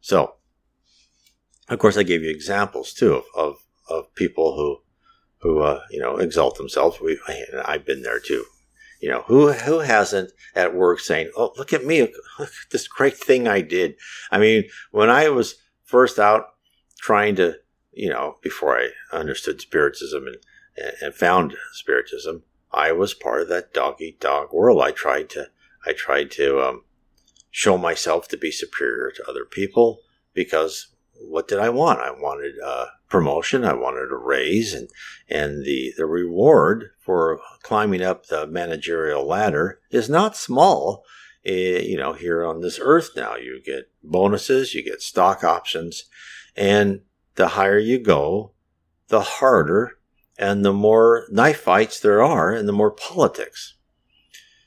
[0.00, 0.34] So,
[1.68, 3.56] of course, I gave you examples too of, of,
[3.90, 4.78] of people who,
[5.38, 7.00] who uh, you know, exalt themselves.
[7.00, 7.18] We,
[7.64, 8.44] I've been there too.
[9.00, 12.88] You know, who who hasn't at work saying, "Oh, look at me, look at this
[12.88, 13.94] great thing I did."
[14.32, 15.54] I mean, when I was
[15.84, 16.46] first out
[16.98, 17.56] trying to,
[17.92, 20.36] you know, before I understood Spiritism and,
[21.00, 24.82] and found Spiritism, I was part of that dog eat dog world.
[24.82, 25.48] I tried to,
[25.86, 26.84] I tried to um,
[27.50, 30.00] show myself to be superior to other people
[30.34, 30.88] because
[31.20, 32.00] what did I want?
[32.00, 33.64] I wanted a promotion.
[33.64, 34.88] I wanted a raise, and
[35.28, 41.04] and the the reward for climbing up the managerial ladder is not small.
[41.44, 46.04] Eh, you know, here on this earth now, you get bonuses, you get stock options,
[46.58, 47.02] and
[47.36, 48.50] the higher you go,
[49.06, 49.98] the harder
[50.36, 53.74] and the more knife fights there are, and the more politics.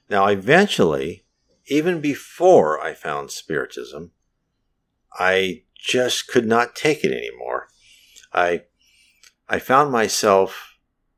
[0.10, 1.26] Now, eventually,
[1.68, 4.12] even before I found Spiritism,
[5.14, 7.68] I just could not take it anymore.
[8.34, 8.64] I
[9.50, 10.78] I found myself,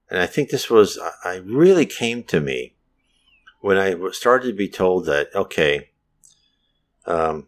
[0.10, 2.76] and I think this was I really came to me
[3.62, 5.92] when I started to be told that okay,
[7.06, 7.48] um,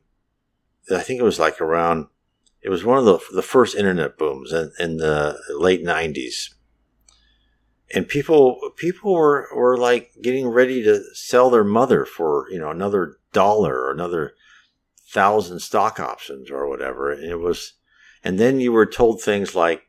[0.91, 2.07] I think it was like around
[2.65, 6.55] it was one of the the first internet booms in, in the late '90s,
[7.93, 12.71] and people people were were like getting ready to sell their mother for you know
[12.71, 14.33] another dollar or another
[15.07, 17.11] thousand stock options or whatever.
[17.11, 17.73] And it was
[18.23, 19.83] And then you were told things like,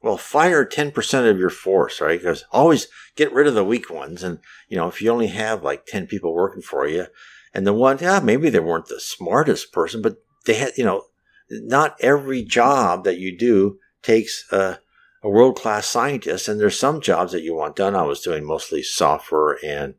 [0.00, 2.18] well, fire 10% of your force, right?
[2.18, 4.22] Because always get rid of the weak ones.
[4.22, 4.38] And,
[4.68, 7.06] you know, if you only have like 10 people working for you,
[7.52, 11.02] and the one, yeah, maybe they weren't the smartest person, but they had, you know,
[11.50, 14.78] not every job that you do takes a,
[15.22, 16.48] a world class scientist.
[16.48, 17.96] And there's some jobs that you want done.
[17.96, 19.94] I was doing mostly software and,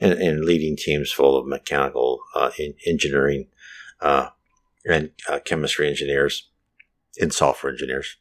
[0.00, 2.50] and, and leading teams full of mechanical uh,
[2.86, 3.48] engineering
[4.00, 4.28] uh,
[4.84, 6.50] and uh, chemistry engineers
[7.20, 8.16] and software engineers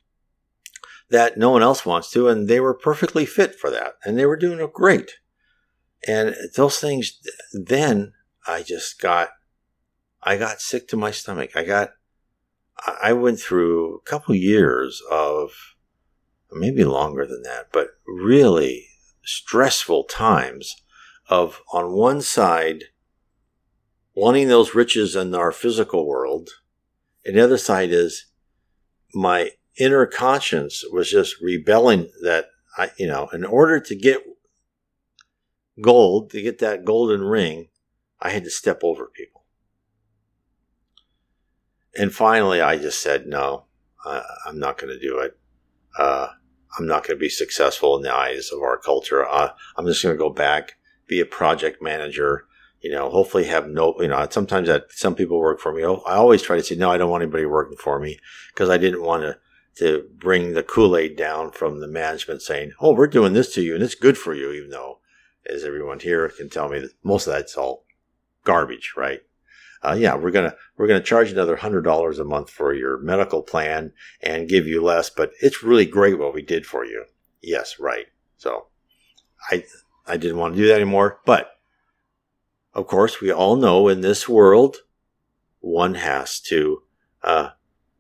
[1.09, 4.25] that no one else wants to, and they were perfectly fit for that, and they
[4.25, 5.19] were doing great.
[6.07, 7.19] And those things,
[7.53, 8.13] then
[8.47, 9.29] I just got,
[10.23, 11.51] I got sick to my stomach.
[11.55, 11.91] I got,
[13.01, 15.51] I went through a couple years of,
[16.51, 18.87] maybe longer than that, but really
[19.23, 20.75] stressful times
[21.29, 22.85] of on one side
[24.15, 26.49] wanting those riches in our physical world,
[27.25, 28.25] and the other side is
[29.13, 34.21] my inner conscience was just rebelling that I, you know, in order to get
[35.81, 37.69] gold, to get that golden ring,
[38.19, 39.32] I had to step over people.
[41.95, 43.65] And finally, I just said, no,
[44.05, 45.37] I, am not going to do it.
[45.97, 46.27] Uh,
[46.77, 49.27] I'm not going to be successful in the eyes of our culture.
[49.27, 50.73] Uh, I'm just going to go back,
[51.07, 52.45] be a project manager,
[52.81, 55.83] you know, hopefully have no, you know, sometimes that some people work for me.
[55.83, 58.19] I always try to say, no, I don't want anybody working for me
[58.53, 59.37] because I didn't want to
[59.75, 63.61] to bring the Kool Aid down from the management saying, "Oh, we're doing this to
[63.61, 64.99] you, and it's good for you," even though,
[65.47, 67.85] as everyone here can tell me, that most of that's all
[68.43, 69.21] garbage, right?
[69.83, 73.41] Uh, yeah, we're gonna we're gonna charge another hundred dollars a month for your medical
[73.43, 73.91] plan
[74.21, 77.05] and give you less, but it's really great what we did for you.
[77.41, 78.05] Yes, right.
[78.37, 78.67] So,
[79.51, 79.65] I
[80.07, 81.51] I didn't want to do that anymore, but
[82.73, 84.77] of course, we all know in this world,
[85.59, 86.83] one has to
[87.21, 87.49] uh,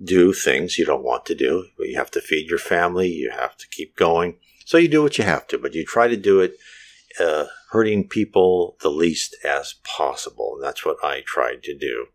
[0.03, 1.67] do things you don't want to do.
[1.79, 3.09] You have to feed your family.
[3.09, 4.37] You have to keep going.
[4.65, 6.55] So you do what you have to, but you try to do it
[7.19, 10.53] uh, hurting people the least as possible.
[10.55, 12.05] And that's what I tried to do.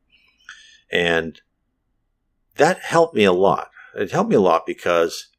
[0.88, 1.40] And
[2.59, 3.71] that helped me a lot.
[3.97, 5.31] It helped me a lot because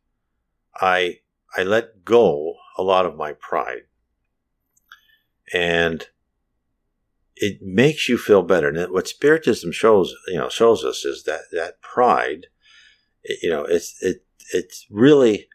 [0.76, 1.20] I
[1.56, 3.84] I let go a lot of my pride.
[5.54, 6.06] And
[7.38, 8.68] it makes you feel better.
[8.68, 12.48] And what Spiritism shows, you know, shows us is that that pride,
[13.42, 15.48] you know, it's it it's really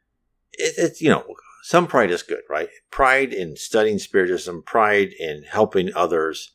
[0.54, 1.22] it, it's you know
[1.64, 2.68] some pride is good, right?
[2.90, 6.52] Pride in studying Spiritism, pride in helping others.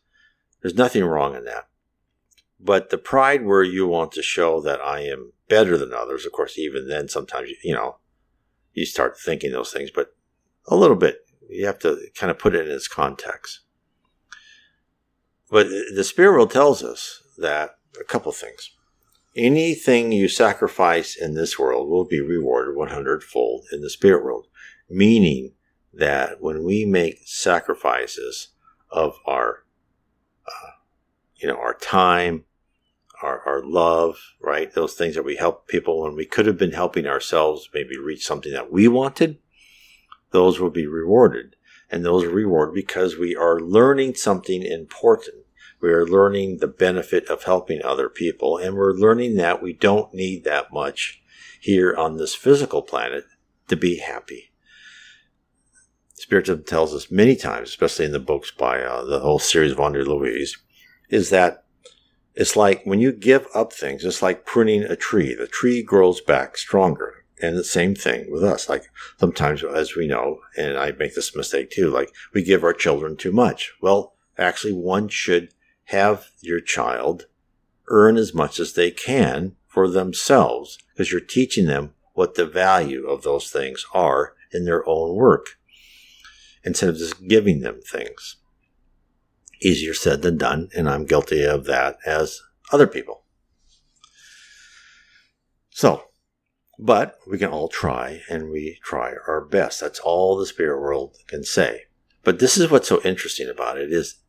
[0.61, 1.67] There's nothing wrong in that.
[2.59, 6.31] But the pride where you want to show that I am better than others, of
[6.31, 7.97] course, even then, sometimes you know
[8.73, 10.15] you start thinking those things, but
[10.67, 13.61] a little bit you have to kind of put it in its context.
[15.49, 18.69] But the spirit world tells us that a couple things.
[19.35, 24.48] Anything you sacrifice in this world will be rewarded 100 fold in the spirit world,
[24.89, 25.53] meaning
[25.93, 28.49] that when we make sacrifices
[28.89, 29.63] of our,
[30.47, 30.71] uh,
[31.35, 32.45] you know, our time,
[33.21, 34.73] our, our love, right?
[34.73, 38.25] Those things that we help people when we could have been helping ourselves maybe reach
[38.25, 39.39] something that we wanted,
[40.31, 41.55] those will be rewarded.
[41.89, 45.37] And those are rewarded because we are learning something important.
[45.81, 50.13] We are learning the benefit of helping other people, and we're learning that we don't
[50.13, 51.21] need that much
[51.59, 53.25] here on this physical planet
[53.69, 54.48] to be happy.
[56.19, 59.77] Spiritism tells us many times, especially in the books by uh, the whole series of
[59.77, 60.57] André Luiz,
[61.09, 61.63] is that
[62.35, 65.33] it's like when you give up things, it's like pruning a tree.
[65.33, 67.15] The tree grows back stronger.
[67.41, 68.67] And the same thing with us.
[68.67, 68.83] Like
[69.17, 73.15] sometimes, as we know, and I make this mistake too, like we give our children
[73.15, 73.71] too much.
[73.81, 75.53] Well, actually, one should
[75.85, 77.27] have your child
[77.87, 83.07] earn as much as they can for themselves because you're teaching them what the value
[83.07, 85.58] of those things are in their own work
[86.63, 88.37] instead of just giving them things.
[89.61, 92.41] Easier said than done, and I'm guilty of that as
[92.71, 93.23] other people.
[95.69, 96.05] So,
[96.77, 99.81] but we can all try and we try our best.
[99.81, 101.83] That's all the spirit world can say.
[102.23, 104.19] But this is what's so interesting about it is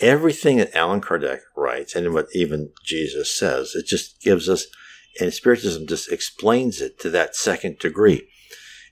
[0.00, 4.66] everything that Allan Kardec writes and what even Jesus says, it just gives us,
[5.20, 8.28] and Spiritism just explains it to that second degree.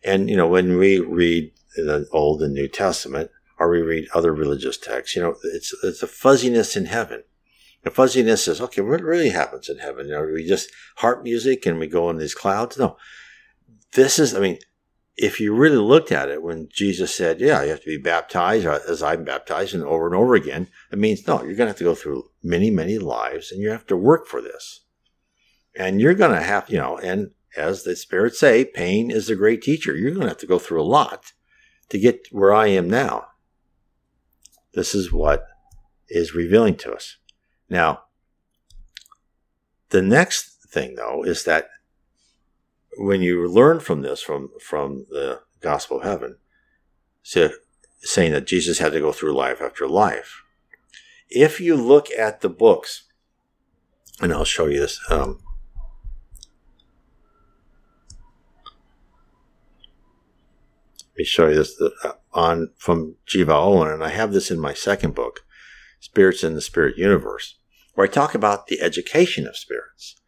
[0.05, 1.53] And, you know, when we read
[1.83, 6.03] the Old and New Testament, or we read other religious texts, you know, it's, it's
[6.03, 7.25] a fuzziness in heaven.
[7.83, 10.09] The fuzziness is, okay, what really happens in heaven?
[10.09, 12.79] You know, we just harp music and we go in these clouds?
[12.79, 12.97] No.
[13.93, 14.59] This is, I mean,
[15.17, 18.67] if you really looked at it, when Jesus said, Yeah, you have to be baptized
[18.67, 21.69] uh, as I'm baptized and over and over again, it means no, you're going to
[21.69, 24.85] have to go through many, many lives and you have to work for this.
[25.75, 29.37] And you're going to have, you know, and as the spirits say, pain is a
[29.37, 29.95] great teacher.
[29.95, 31.33] You're going to have to go through a lot
[31.89, 33.29] to get where I am now.
[34.75, 35.47] This is what
[36.09, 37.17] is revealing to us.
[37.69, 38.03] Now,
[39.91, 41.69] the next thing though is that
[42.99, 46.37] when you learn from this, from, from the gospel of heaven,
[47.23, 47.51] so
[48.01, 50.43] saying that Jesus had to go through life after life,
[51.31, 53.05] if you look at the books,
[54.21, 55.41] and I'll show you this, um,
[61.19, 63.43] me show you this uh, on from G.
[63.43, 65.45] Vale Owen, and I have this in my second book,
[66.01, 67.59] Spirits in the Spirit Universe,
[67.95, 70.21] where I talk about the education of spirits.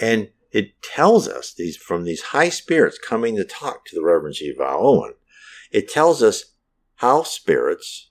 [0.00, 4.36] And it tells us these from these high spirits coming to talk to the Reverend
[4.36, 4.54] G.
[4.56, 5.14] Vale Owen,
[5.72, 6.54] it tells us
[6.96, 8.10] how spirits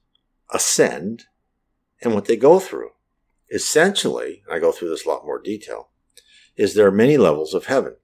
[0.53, 1.23] ascend
[2.01, 2.89] and what they go through.
[3.51, 5.89] Essentially, I go through this a lot more detail,
[6.55, 7.95] is there are many levels of heaven.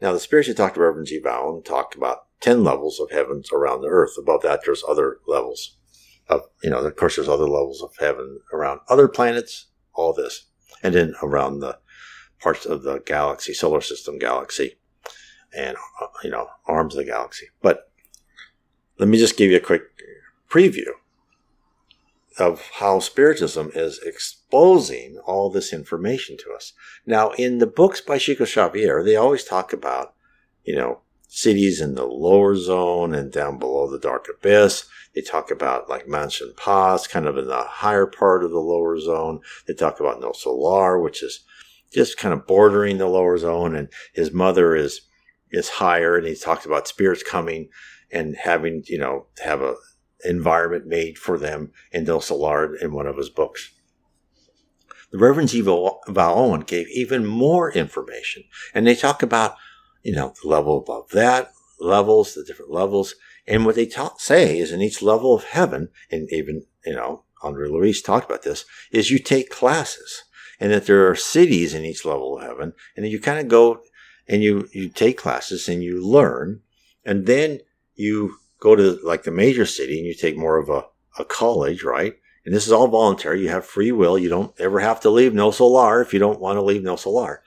[0.00, 1.20] Now, the spirits you talk to Reverend G.
[1.22, 4.12] Vale Owen talk about 10 levels of heavens around the earth.
[4.18, 5.76] Above that, there's other levels
[6.28, 10.46] of, you know, of course, there's other levels of heaven around other planets, all this.
[10.82, 11.78] And then around the
[12.40, 14.78] parts of the galaxy, solar system galaxy,
[15.56, 17.46] and, uh, you know, arms of the galaxy.
[17.62, 17.90] But
[18.98, 19.82] let me just give you a quick
[20.50, 20.90] preview
[22.38, 26.72] of how Spiritism is exposing all this information to us.
[27.06, 30.14] Now, in the books by Chico Xavier, they always talk about,
[30.64, 34.86] you know, cities in the lower zone and down below the dark abyss.
[35.14, 38.98] They talk about like Mansion Paz, kind of in the higher part of the lower
[39.00, 39.40] zone.
[39.66, 41.44] They talk about Nosso Lar, which is
[41.92, 43.74] just kind of bordering the lower zone.
[43.74, 45.02] And his mother is,
[45.50, 46.16] is higher.
[46.16, 47.68] And he talks about spirits coming
[48.10, 49.74] and having, you know, have a
[50.24, 53.72] environment made for them in Del Solar in one of his books.
[55.12, 55.60] The Reverend G.
[55.60, 58.44] Vale Owen gave even more information.
[58.74, 59.56] And they talk about
[60.06, 61.50] you know, the level above that,
[61.80, 63.16] levels, the different levels.
[63.44, 67.24] And what they ta- say is in each level of heaven, and even, you know,
[67.42, 70.22] André Luiz talked about this, is you take classes
[70.60, 72.72] and that there are cities in each level of heaven.
[72.96, 73.80] And you kind of go
[74.28, 76.60] and you, you take classes and you learn.
[77.04, 77.60] And then
[77.96, 80.84] you go to like the major city and you take more of a,
[81.18, 82.14] a college, right?
[82.44, 83.42] And this is all voluntary.
[83.42, 84.16] You have free will.
[84.16, 87.12] You don't ever have to leave Nosso Lar if you don't want to leave Nosso
[87.12, 87.42] Lar.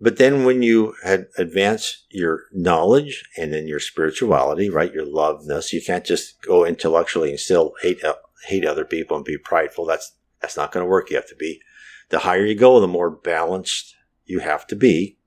[0.00, 0.94] But then when you
[1.36, 7.30] advance your knowledge and then your spirituality, right, your loveness, you can't just go intellectually
[7.30, 8.14] and still hate uh,
[8.46, 9.84] hate other people and be prideful.
[9.84, 11.10] That's that's not going to work.
[11.10, 11.60] You have to be
[12.08, 13.94] the higher you go, the more balanced
[14.24, 15.18] you have to be.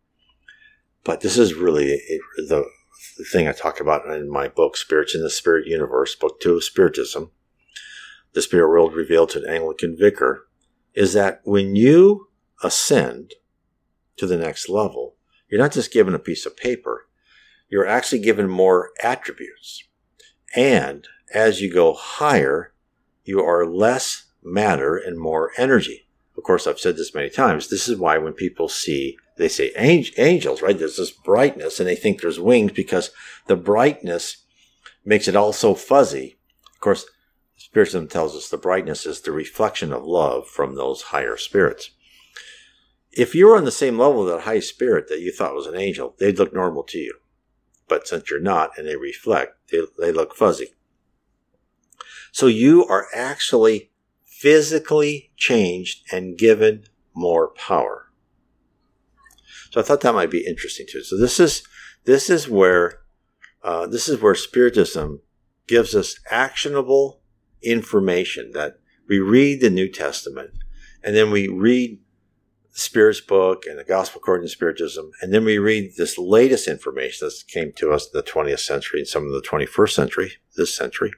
[1.03, 2.01] But this is really
[2.37, 2.65] the,
[3.17, 6.55] the thing I talk about in my book, Spirits in the Spirit Universe, Book Two
[6.55, 7.29] of Spiritism,
[8.33, 10.47] the Spirit World Revealed to an Anglican Vicar,
[10.95, 12.29] is that when you
[12.63, 13.33] ascend
[14.17, 15.15] to the next level,
[15.49, 17.07] you're not just given a piece of paper,
[17.69, 19.83] you're actually given more attributes.
[20.55, 22.73] And as you go higher,
[23.23, 26.07] you are less matter and more energy.
[26.37, 27.69] Of course, I've said this many times.
[27.69, 30.77] This is why when people see, they say angels, right?
[30.77, 33.11] There's this brightness and they think there's wings because
[33.47, 34.43] the brightness
[35.05, 36.37] makes it all so fuzzy.
[36.73, 37.05] Of course,
[37.57, 41.91] Spiritism tells us the brightness is the reflection of love from those higher spirits
[43.15, 45.67] if you were on the same level of that high spirit that you thought was
[45.67, 47.15] an angel, they'd look normal to you.
[47.87, 50.73] But since you're not and they reflect, they, they look fuzzy.
[52.31, 53.91] So you are actually
[54.25, 58.11] physically changed and given more power.
[59.71, 61.03] So I thought that might be interesting too.
[61.03, 61.63] So this is
[62.05, 63.01] this is where
[63.63, 65.21] uh, this is where Spiritism
[65.67, 67.21] gives us actionable
[67.61, 70.51] information that we read the New Testament
[71.03, 71.99] and then we read
[72.75, 77.27] Spirit's book and the Gospel according to Spiritism, and then we read this latest information
[77.27, 80.75] that came to us in the 20th century and some of the 21st century, this
[80.75, 81.11] century.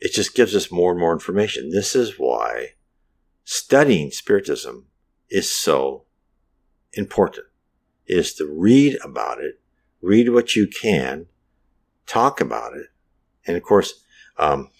[0.00, 1.70] It just gives us more and more information.
[1.70, 2.70] This is why
[3.44, 4.86] studying Spiritism
[5.30, 6.04] is so
[6.94, 7.46] important.
[8.08, 9.60] Is to read about it,
[10.02, 11.26] read what you can,
[12.06, 12.86] talk about it,
[13.46, 14.02] and of course,
[14.36, 14.70] um,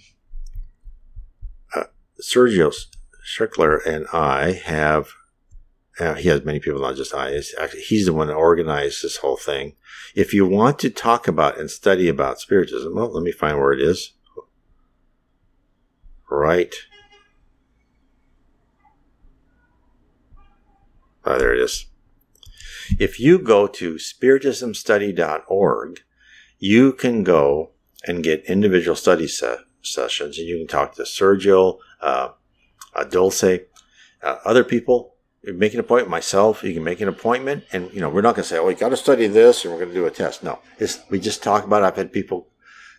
[1.77, 1.85] uh,
[2.21, 2.75] Sergio
[3.25, 5.11] Strickler and I have
[5.99, 7.41] uh, he has many people, not just I.
[7.61, 9.75] Actually, he's the one that organized this whole thing.
[10.15, 13.73] If you want to talk about and study about spiritism, well, let me find where
[13.73, 14.13] it is.
[16.31, 16.75] Right.
[21.25, 21.87] Oh, there it is.
[22.99, 26.01] If you go to spiritismstudy.org,
[26.59, 27.71] you can go
[28.05, 32.31] and get individual study se- sessions, and you can talk to Sergio, uh,
[33.11, 33.61] Dulce,
[34.23, 36.63] uh, other people make an appointment myself.
[36.63, 38.77] You can make an appointment, and you know we're not going to say, "Oh, you
[38.77, 40.43] got to study this," and we're going to do a test.
[40.43, 41.83] No, it's, we just talk about.
[41.83, 41.87] It.
[41.87, 42.49] I've had people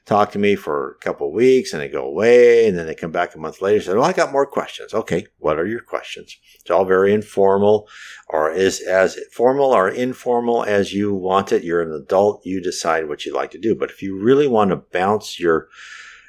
[0.06, 2.96] talk to me for a couple of weeks, and they go away, and then they
[2.96, 3.76] come back a month later.
[3.76, 6.38] and Say, "Oh, I got more questions." Okay, what are your questions?
[6.60, 7.88] It's all very informal,
[8.28, 11.64] or is as formal or informal as you want it.
[11.64, 12.46] You're an adult.
[12.46, 13.76] You decide what you'd like to do.
[13.76, 15.68] But if you really want to bounce your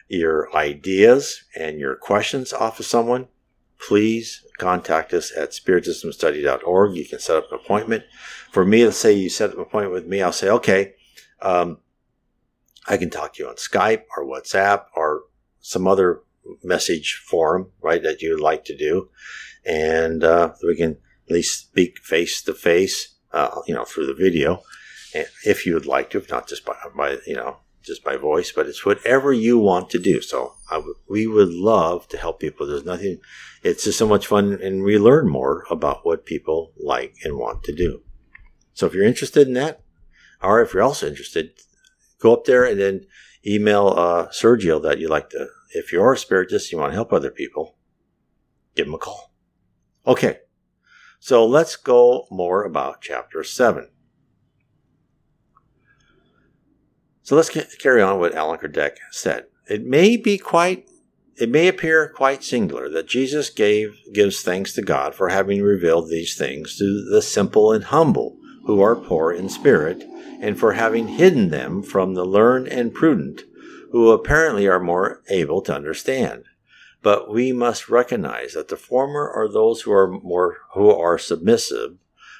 [0.09, 3.29] your ideas and your questions off of someone,
[3.79, 6.95] please contact us at spiritismstudy.org.
[6.95, 8.05] You can set up an appointment.
[8.53, 10.95] For me, let's say you set up an appointment with me, I'll say, okay,
[11.41, 11.79] um,
[12.87, 15.23] I can talk to you on Skype or WhatsApp or
[15.61, 16.21] some other
[16.63, 19.09] message forum, right, that you'd like to do.
[19.65, 20.93] And uh, we can
[21.27, 23.15] at least speak face to face,
[23.67, 24.63] you know, through the video,
[25.45, 28.53] if you would like to, if not just by, by you know, just by voice,
[28.53, 30.21] but it's whatever you want to do.
[30.21, 30.55] So
[31.09, 32.67] we would love to help people.
[32.67, 33.21] There's nothing,
[33.63, 37.65] it's just so much fun and we learn more about what people like and want
[37.65, 38.03] to do.
[38.75, 39.83] So if you're interested in that,
[40.43, 41.51] or if you're also interested,
[42.19, 43.07] go up there and then
[43.47, 47.13] email uh, Sergio that you'd like to, if you're a spiritist, you want to help
[47.13, 47.77] other people,
[48.75, 49.33] give him a call.
[50.07, 50.39] Okay.
[51.19, 53.91] So let's go more about chapter seven.
[57.23, 59.45] So let's carry on what Allan Kardec said.
[59.71, 60.89] It may be quite,
[61.37, 66.09] it may appear quite singular that Jesus gave gives thanks to God for having revealed
[66.09, 70.03] these things to the simple and humble who are poor in spirit,
[70.41, 73.43] and for having hidden them from the learned and prudent,
[73.93, 76.47] who apparently are more able to understand.
[77.01, 81.97] But we must recognize that the former are those who are more who are submissive,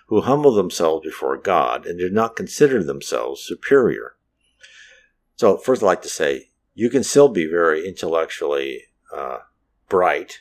[0.09, 4.17] who humble themselves before God and do not consider themselves superior.
[5.37, 6.50] So, first, I'd like to say
[6.81, 9.37] you can still be very intellectually uh,
[9.91, 10.41] bright,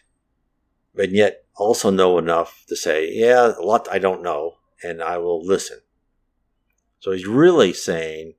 [0.96, 5.18] and yet also know enough to say, yeah, a lot I don't know, and I
[5.18, 5.82] will listen.
[7.00, 8.36] So he's really saying,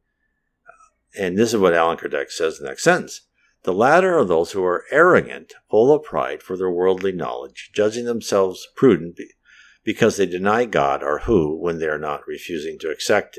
[1.18, 3.20] and this is what Allan Kardec says in the next sentence
[3.64, 8.07] the latter are those who are arrogant, full of pride for their worldly knowledge, judging
[8.07, 9.20] themselves prudent
[9.82, 13.38] because they deny God or who, when they are not refusing to accept,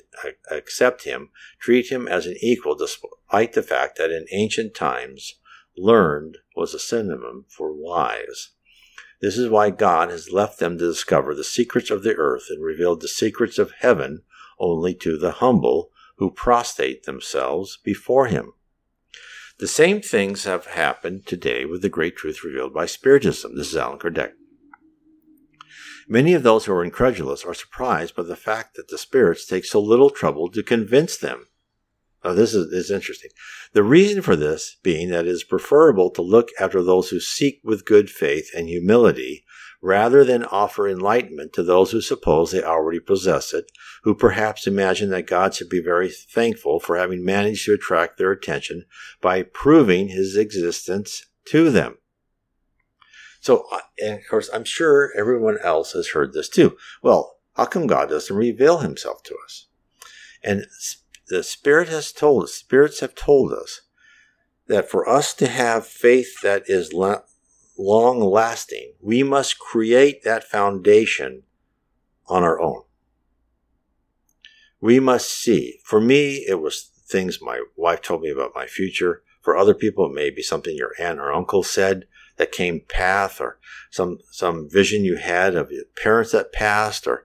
[0.50, 1.30] accept Him,
[1.60, 5.36] treat Him as an equal despite the fact that in ancient times
[5.78, 8.50] learned was a synonym for wise.
[9.22, 12.64] This is why God has left them to discover the secrets of the earth and
[12.64, 14.24] revealed the secrets of heaven
[14.60, 18.54] only to the humble who prostrate themselves before Him.
[19.60, 23.56] The same things have happened today with the great truth revealed by Spiritism.
[23.56, 24.32] This is Allan Kardec.
[26.08, 29.66] Many of those who are incredulous are surprised by the fact that the spirits take
[29.66, 31.48] so little trouble to convince them.
[32.24, 33.32] Now, this is, is interesting.
[33.74, 37.62] The reason for this being that it is preferable to look after those who seek
[37.64, 39.44] with good faith and humility
[39.82, 43.72] rather than offer enlightenment to those who suppose they already possess it,
[44.04, 48.32] who perhaps imagine that God should be very thankful for having managed to attract their
[48.32, 48.86] attention
[49.22, 51.98] by proving his existence to them.
[53.42, 53.66] So,
[54.02, 56.78] and of course, I'm sure everyone else has heard this too.
[57.02, 59.68] Well, how come God doesn't reveal himself to us?
[60.44, 60.68] And
[61.28, 63.82] the Spirit has told us, spirits have told us
[64.68, 71.44] that for us to have faith that is long lasting, we must create that foundation
[72.28, 72.84] on our own.
[74.80, 75.80] We must see.
[75.84, 79.24] For me, it was things my wife told me about my future.
[79.42, 82.06] For other people, it may be something your aunt or uncle said
[82.42, 83.60] that came path or
[83.92, 87.24] some some vision you had of your parents that passed or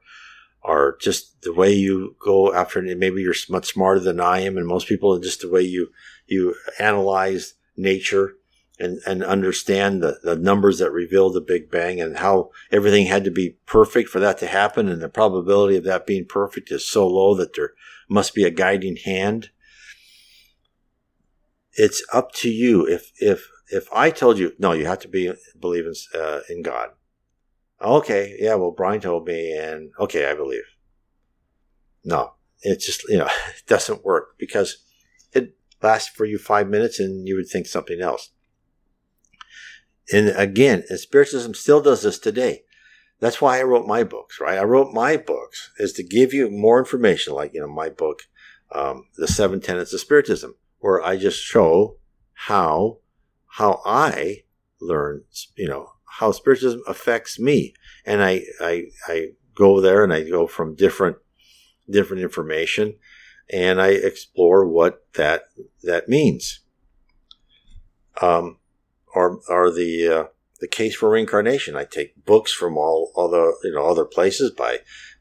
[0.60, 2.82] or just the way you go after.
[2.82, 5.88] Maybe you're much smarter than I am, and most people, and just the way you
[6.26, 8.34] you analyze nature
[8.78, 13.24] and, and understand the, the numbers that reveal the Big Bang and how everything had
[13.24, 16.86] to be perfect for that to happen, and the probability of that being perfect is
[16.86, 17.72] so low that there
[18.06, 19.48] must be a guiding hand.
[21.72, 25.32] It's up to you if if if I told you, no, you have to be
[25.58, 26.90] believe in uh, in God.
[27.80, 30.62] Okay, yeah, well, Brian told me, and okay, I believe.
[32.04, 34.78] No, it just you know it doesn't work because
[35.32, 38.30] it lasts for you five minutes, and you would think something else.
[40.12, 42.62] And again, and Spiritism still does this today.
[43.18, 44.58] That's why I wrote my books, right?
[44.58, 48.20] I wrote my books is to give you more information, like you know my book,
[48.72, 51.96] um, the Seven Tenets of Spiritism, where I just show
[52.34, 52.98] how
[53.56, 54.44] how I
[54.82, 55.22] learn,
[55.56, 57.72] you know, how spiritualism affects me.
[58.04, 61.16] And I, I, I go there and I go from different,
[61.88, 62.96] different information
[63.50, 65.44] and I explore what that,
[65.82, 66.60] that means.
[68.20, 68.58] Um,
[69.14, 70.24] or, or the, uh,
[70.60, 71.76] the case for reincarnation.
[71.76, 74.78] I take books from all other you know other places by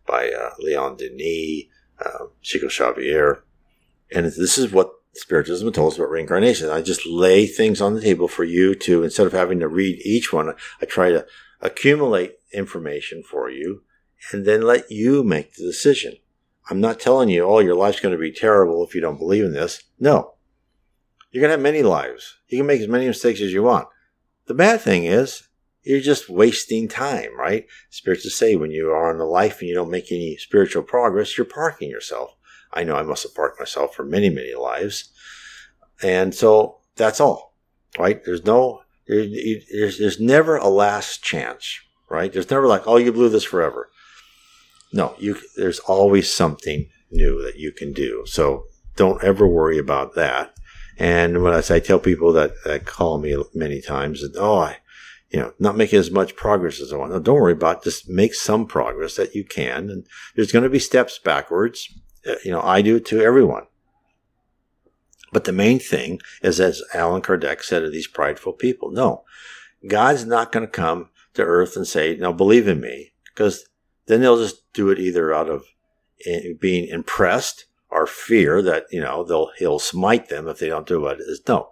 [0.08, 1.66] by uh, Leon Denis,
[2.00, 3.44] uh, Chico Xavier,
[4.12, 6.70] and this is what Spiritism told us about reincarnation.
[6.70, 10.02] I just lay things on the table for you to instead of having to read
[10.06, 10.54] each one.
[10.82, 11.26] I try to
[11.62, 13.84] accumulate information for you
[14.32, 16.18] and then let you make the decision.
[16.70, 19.46] I'm not telling you, oh, your life's going to be terrible if you don't believe
[19.46, 19.84] in this.
[20.00, 20.34] No.
[21.32, 22.38] You're going to have many lives.
[22.48, 23.88] You can make as many mistakes as you want.
[24.48, 25.48] The bad thing is,
[25.84, 27.68] you're just wasting time, right?
[27.90, 31.38] Spirits say when you are in the life and you don't make any spiritual progress,
[31.38, 32.36] you're parking yourself.
[32.76, 35.10] I know I must have parked myself for many, many lives.
[36.04, 37.54] And so that's all,
[37.98, 38.24] right?
[38.24, 42.32] There's no, there's, there's never a last chance, right?
[42.32, 43.90] There's never like, oh, you blew this forever.
[44.92, 48.24] No, you, there's always something new that you can do.
[48.26, 48.66] So
[48.96, 50.56] don't ever worry about that.
[50.98, 54.78] And when I, I tell people that, that call me many times that, oh, I,
[55.30, 57.12] you know, not making as much progress as I want.
[57.12, 57.84] No, don't worry about it.
[57.84, 59.90] Just make some progress that you can.
[59.90, 61.94] And there's going to be steps backwards.
[62.28, 63.68] Uh, you know, I do it to everyone.
[65.32, 69.26] But the main thing is, as Allan Kardec said to these prideful people, no,
[69.88, 73.68] God's not going to come to earth and say, no, believe in me, because
[74.06, 75.66] then they'll just do it either out of
[76.60, 81.02] being impressed or fear that, you know, they'll, he'll smite them if they don't do
[81.02, 81.42] what it is.
[81.48, 81.70] No,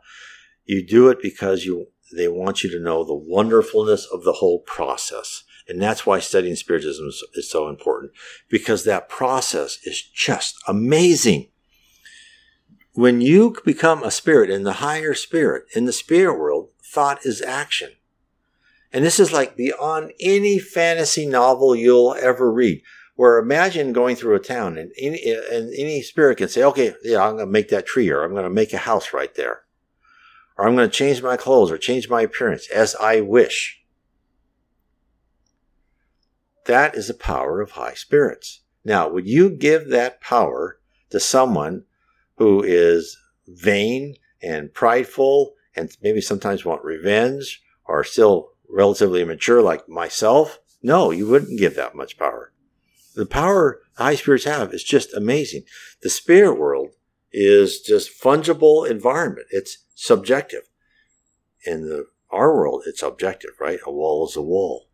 [0.65, 4.59] you do it because you, they want you to know the wonderfulness of the whole
[4.59, 5.43] process.
[5.67, 8.11] And that's why studying Spiritism is, is so important
[8.49, 11.47] because that process is just amazing
[12.93, 17.41] when you become a spirit in the higher spirit, in the spirit world, thought is
[17.41, 17.91] action.
[18.91, 22.83] And this is like beyond any fantasy novel you'll ever read.
[23.15, 27.23] Where imagine going through a town and any, and any spirit can say, okay, yeah,
[27.23, 29.61] I'm going to make that tree or I'm going to make a house right there.
[30.57, 33.82] Or I'm going to change my clothes or change my appearance as I wish.
[36.65, 38.61] That is the power of high spirits.
[38.85, 41.85] Now, would you give that power to someone
[42.37, 49.87] who is vain and prideful and maybe sometimes want revenge or still relatively immature like
[49.87, 52.51] myself, no, you wouldn't give that much power.
[53.15, 55.63] The power high spirits have is just amazing.
[56.01, 56.93] The spirit world
[57.31, 59.47] is just fungible environment.
[59.51, 60.63] It's subjective.
[61.65, 63.79] In the our world, it's objective, right?
[63.85, 64.87] A wall is a wall.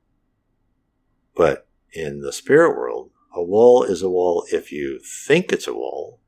[1.40, 5.74] But in the spirit world, a wall is a wall if you think it's a
[5.74, 6.20] wall,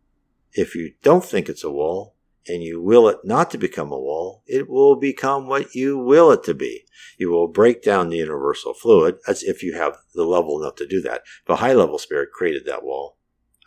[0.53, 2.15] if you don't think it's a wall
[2.47, 6.31] and you will it not to become a wall, it will become what you will
[6.31, 6.85] it to be.
[7.17, 9.17] You will break down the universal fluid.
[9.27, 11.23] That's if you have the level enough to do that.
[11.45, 13.17] A high level spirit created that wall,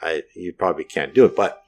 [0.01, 1.63] I, you probably can't do it, but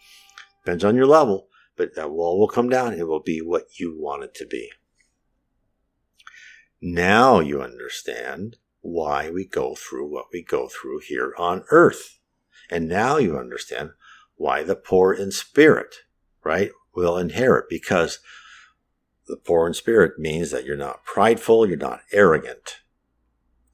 [0.64, 1.48] depends on your level.
[1.76, 2.94] But that wall will come down.
[2.94, 4.70] It will be what you want it to be.
[6.80, 8.56] Now you understand
[8.86, 12.18] why we go through what we go through here on earth.
[12.70, 13.90] And now you understand
[14.36, 15.96] why the poor in spirit,
[16.44, 18.18] right, will inherit because
[19.26, 22.78] the poor in spirit means that you're not prideful, you're not arrogant,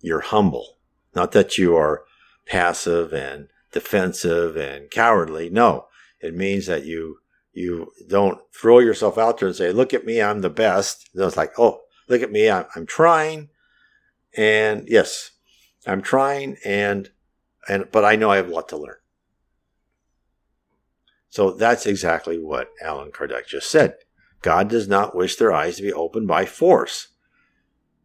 [0.00, 0.78] you're humble.
[1.14, 2.04] Not that you are
[2.46, 5.50] passive and defensive and cowardly.
[5.50, 5.86] No,
[6.20, 7.18] it means that you
[7.52, 11.36] you don't throw yourself out there and say, "Look at me, I'm the best." it's
[11.36, 13.50] like, "Oh, look at me, I'm, I'm trying,"
[14.36, 15.32] and yes,
[15.86, 17.10] I'm trying, and
[17.68, 18.96] and but I know I have a lot to learn.
[21.28, 23.94] So that's exactly what Allan Kardec just said.
[24.42, 27.08] God does not wish their eyes to be opened by force.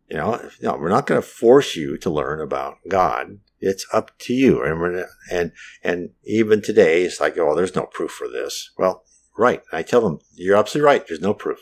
[0.10, 3.40] You know, no, we're not going to force you to learn about God.
[3.60, 4.64] It's up to you.
[4.64, 5.52] And, and,
[5.84, 8.72] and even today, it's like, oh, there's no proof for this.
[8.78, 9.04] Well,
[9.38, 9.62] right.
[9.74, 11.06] I tell them, you're absolutely right.
[11.06, 11.60] There's no proof.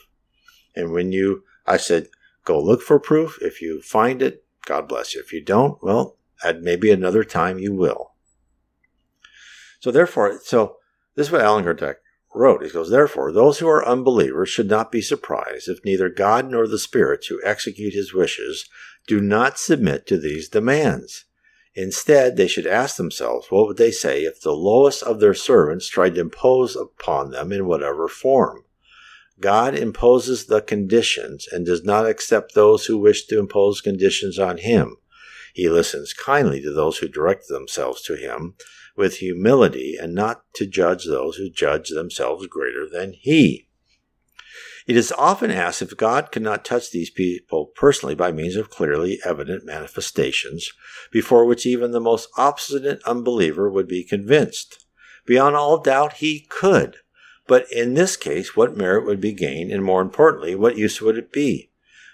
[0.75, 2.09] And when you, I said,
[2.43, 3.39] go look for proof.
[3.41, 5.21] If you find it, God bless you.
[5.21, 8.13] If you don't, well, at maybe another time you will.
[9.79, 10.77] So therefore, so
[11.15, 11.95] this is what Allan Kardec
[12.33, 12.63] wrote.
[12.63, 16.67] He goes, Therefore, those who are unbelievers should not be surprised if neither God nor
[16.67, 18.69] the spirits who execute his wishes
[19.07, 21.25] do not submit to these demands.
[21.75, 25.87] Instead, they should ask themselves what would they say if the lowest of their servants
[25.87, 28.64] tried to impose upon them in whatever form.
[29.39, 34.57] God imposes the conditions and does not accept those who wish to impose conditions on
[34.57, 34.97] him.
[35.53, 38.55] He listens kindly to those who direct themselves to him
[38.95, 43.67] with humility and not to judge those who judge themselves greater than he.
[44.87, 48.69] It is often asked if God could not touch these people personally by means of
[48.69, 50.71] clearly evident manifestations,
[51.11, 54.85] before which even the most obstinate unbeliever would be convinced.
[55.25, 56.97] Beyond all doubt, he could.
[57.47, 61.17] But in this case, what merit would be gained, and more importantly, what use would
[61.17, 61.69] it be?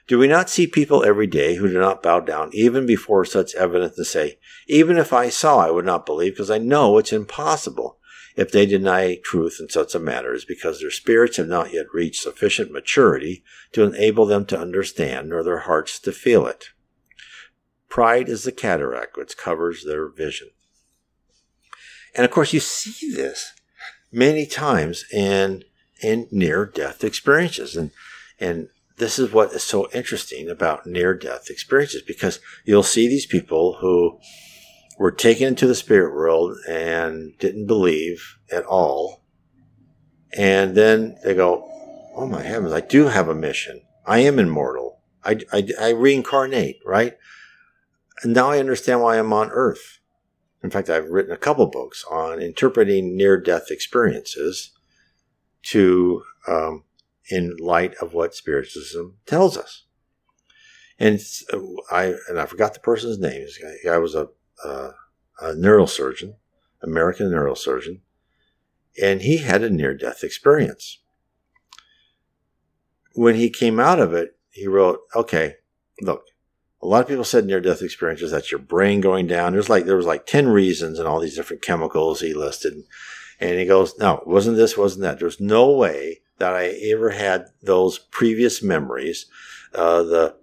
[0.08, 3.56] Do we not see people every day who do not bow down even before such
[3.56, 7.14] evidence and say, Even if I saw, I would not believe because I know it's
[7.14, 7.98] impossible?
[8.36, 11.86] If they deny truth in such a matter, is because their spirits have not yet
[11.94, 16.70] reached sufficient maturity to enable them to understand, nor their hearts to feel it.
[17.90, 20.50] Pride is the cataract which covers their vision.
[22.16, 23.54] And of course, you see this
[24.12, 25.64] many times in
[26.01, 27.91] in near death experiences, and
[28.39, 33.26] and this is what is so interesting about near death experiences because you'll see these
[33.26, 34.20] people who
[34.99, 39.24] were taken into the spirit world and didn't believe at all.
[40.38, 41.68] And then they go,
[42.16, 43.82] Oh my heavens, I do have a mission.
[44.05, 45.01] I am immortal.
[45.24, 47.18] I, I, I reincarnate, right?
[48.24, 49.99] And now I understand why I'm on earth.
[50.64, 54.72] In fact, I've written a couple books on interpreting near death experiences
[55.64, 56.84] to, um,
[57.30, 59.86] in light of what Spiritism tells us.
[60.99, 61.20] And
[61.89, 63.41] I, and I forgot the person's name.
[63.41, 64.28] This guy was a
[64.64, 64.91] uh,
[65.41, 66.36] a neurosurgeon,
[66.84, 67.99] American neurosurgeon,
[69.01, 70.99] and he had a near death experience.
[73.14, 75.55] When he came out of it, he wrote, okay,
[76.01, 76.24] look,
[76.82, 79.54] a lot of people said near death experiences that's your brain going down.
[79.54, 82.74] There's like, there was like 10 reasons and all these different chemicals he listed.
[83.40, 85.20] And he goes, no, wasn't this, wasn't that.
[85.20, 89.28] There's no way that I ever had those previous memories.
[89.74, 90.36] Uh, the,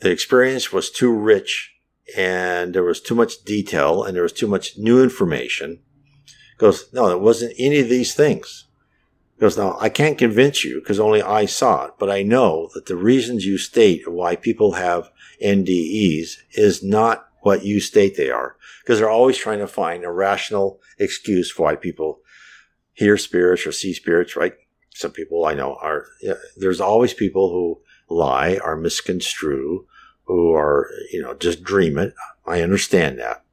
[0.00, 1.74] the experience was too rich
[2.16, 5.80] and there was too much detail and there was too much new information.
[6.58, 8.66] Goes, no, it wasn't any of these things.
[9.40, 12.86] Goes, now I can't convince you because only I saw it, but I know that
[12.86, 15.10] the reasons you state why people have
[15.42, 20.10] NDEs is not what you state they are because they're always trying to find a
[20.10, 22.20] rational excuse for why people
[22.92, 24.54] hear spirits or see spirits, right?
[24.94, 26.06] Some people I know are,
[26.56, 27.80] there's always people who
[28.14, 29.86] lie or misconstrue
[30.24, 32.14] who are, you know, just dream it.
[32.46, 33.44] I understand that.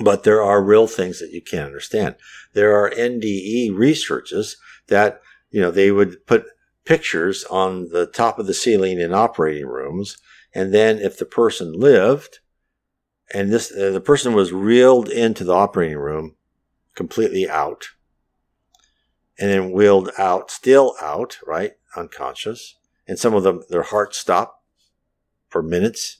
[0.00, 2.14] But there are real things that you can't understand.
[2.52, 4.56] There are NDE researches
[4.86, 5.20] that,
[5.50, 6.46] you know, they would put
[6.84, 10.16] pictures on the top of the ceiling in operating rooms.
[10.54, 12.40] And then if the person lived
[13.32, 16.36] and this, uh, the person was reeled into the operating room
[16.94, 17.88] completely out
[19.38, 21.74] and then wheeled out, still out, right?
[21.96, 22.76] Unconscious.
[23.06, 24.62] And some of them, their heart stopped
[25.48, 26.18] for minutes.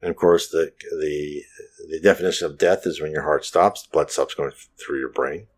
[0.00, 1.42] And of course, the, the,
[1.90, 5.48] the definition of death is when your heart stops, blood stops going through your brain.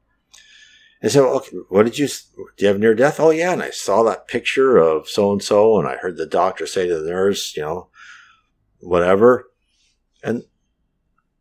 [1.03, 3.19] And so, okay, what did you, do you have near death?
[3.19, 3.53] Oh yeah.
[3.53, 6.87] And I saw that picture of so and so and I heard the doctor say
[6.87, 7.89] to the nurse, you know,
[8.79, 9.51] whatever.
[10.23, 10.45] And,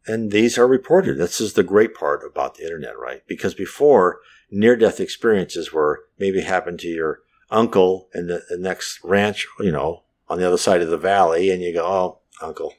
[0.08, 1.20] and these are reported.
[1.20, 3.22] This is the great part about the internet, right?
[3.28, 7.20] Because before near death experiences were maybe happened to your
[7.52, 11.52] uncle in the, the next ranch, you know, on the other side of the valley,
[11.52, 12.74] and you go, oh, uncle.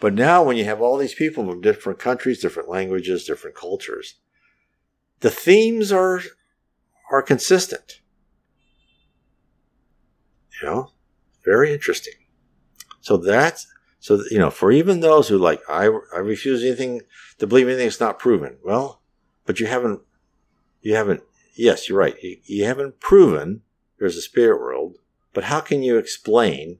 [0.00, 4.16] But now, when you have all these people from different countries, different languages, different cultures,
[5.20, 6.20] the themes are
[7.10, 8.00] are consistent.
[10.60, 10.90] You know,
[11.44, 12.14] very interesting.
[13.00, 13.66] So that's
[13.98, 17.02] so you know, for even those who like, I I refuse anything
[17.38, 18.58] to believe anything that's not proven.
[18.64, 19.02] Well,
[19.46, 20.00] but you haven't,
[20.82, 21.22] you haven't.
[21.54, 22.16] Yes, you're right.
[22.22, 23.62] You, you haven't proven
[23.98, 24.96] there's a spirit world
[25.32, 26.78] but how can you explain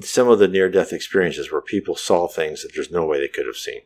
[0.00, 3.28] some of the near death experiences where people saw things that there's no way they
[3.28, 3.82] could have seen?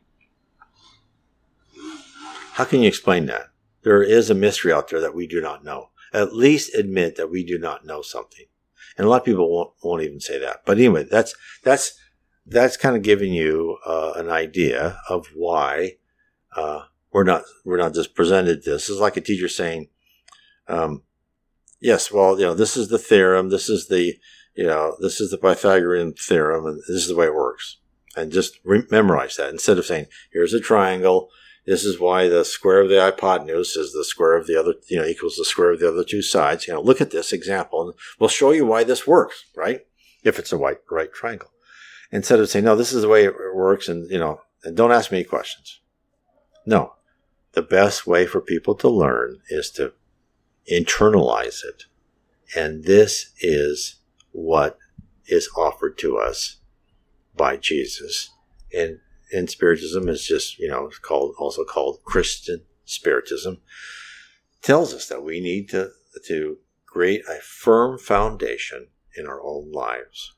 [2.52, 3.48] How can you explain that?
[3.82, 5.90] There is a mystery out there that we do not know.
[6.12, 8.46] At least admit that we do not know something.
[8.98, 10.62] And a lot of people won't, won't even say that.
[10.66, 11.98] But anyway, that's, that's,
[12.46, 15.96] that's kind of giving you uh, an idea of why
[16.56, 16.82] uh,
[17.12, 18.88] we're not we're not just presented this.
[18.88, 19.88] It's like a teacher saying,
[20.68, 21.02] um,
[21.80, 23.50] yes, well, you know, this is the theorem.
[23.50, 24.14] This is the,
[24.54, 27.78] you know, this is the Pythagorean theorem, and this is the way it works.
[28.16, 31.30] And just re- memorize that instead of saying, here's a triangle.
[31.70, 34.96] This is why the square of the hypotenuse is the square of the other, you
[34.96, 36.66] know, equals the square of the other two sides.
[36.66, 39.86] You know, look at this example and we'll show you why this works, right?
[40.24, 41.52] If it's a right, right triangle.
[42.10, 44.90] Instead of saying, no, this is the way it works and, you know, and don't
[44.90, 45.78] ask me questions.
[46.66, 46.94] No.
[47.52, 49.92] The best way for people to learn is to
[50.68, 51.84] internalize it.
[52.56, 54.00] And this is
[54.32, 54.76] what
[55.26, 56.56] is offered to us
[57.36, 58.30] by Jesus.
[58.76, 58.98] And,
[59.32, 63.58] and Spiritism is just, you know, called, also called Christian Spiritism,
[64.62, 65.90] tells us that we need to,
[66.26, 70.34] to create a firm foundation in our own lives.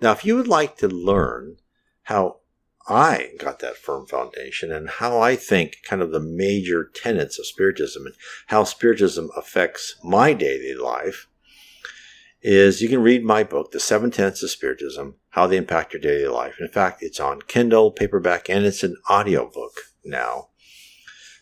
[0.00, 1.56] Now, if you would like to learn
[2.02, 2.40] how
[2.88, 7.46] I got that firm foundation and how I think kind of the major tenets of
[7.46, 8.14] Spiritism and
[8.46, 11.26] how Spiritism affects my daily life,
[12.42, 16.00] is you can read my book, The Seven Tenets of Spiritism, How They Impact Your
[16.00, 16.56] Daily Life.
[16.60, 20.48] In fact, it's on Kindle, paperback, and it's an audiobook now.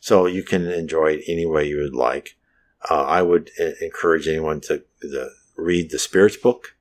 [0.01, 2.37] So you can enjoy it any way you would like.
[2.91, 6.75] Uh, I would encourage anyone to, to read the Spirits book,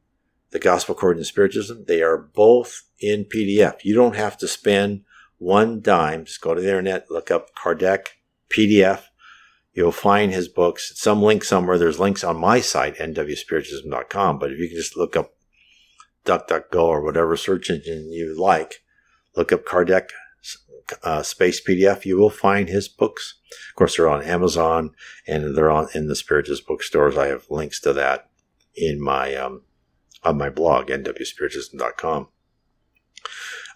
[0.50, 1.86] the Gospel According to Spiritism.
[1.88, 3.84] They are both in PDF.
[3.84, 5.04] You don't have to spend
[5.38, 6.26] one dime.
[6.26, 8.08] Just go to the internet, look up Kardec
[8.50, 9.04] PDF.
[9.72, 10.94] You'll find his books.
[10.96, 11.78] Some link somewhere.
[11.78, 14.40] There's links on my site, nwspiritism.com.
[14.40, 15.33] But if you can just look up
[16.26, 18.84] DuckDuckGo or whatever search engine you like,
[19.36, 20.10] look up Kardec
[21.04, 23.36] uh, Space PDF, you will find his books.
[23.70, 24.92] Of course, they're on Amazon
[25.28, 27.18] and they're on in the Spiritism bookstores.
[27.18, 28.30] I have links to that
[28.76, 29.62] in my um,
[30.24, 32.28] on my blog, nwspiritism.com.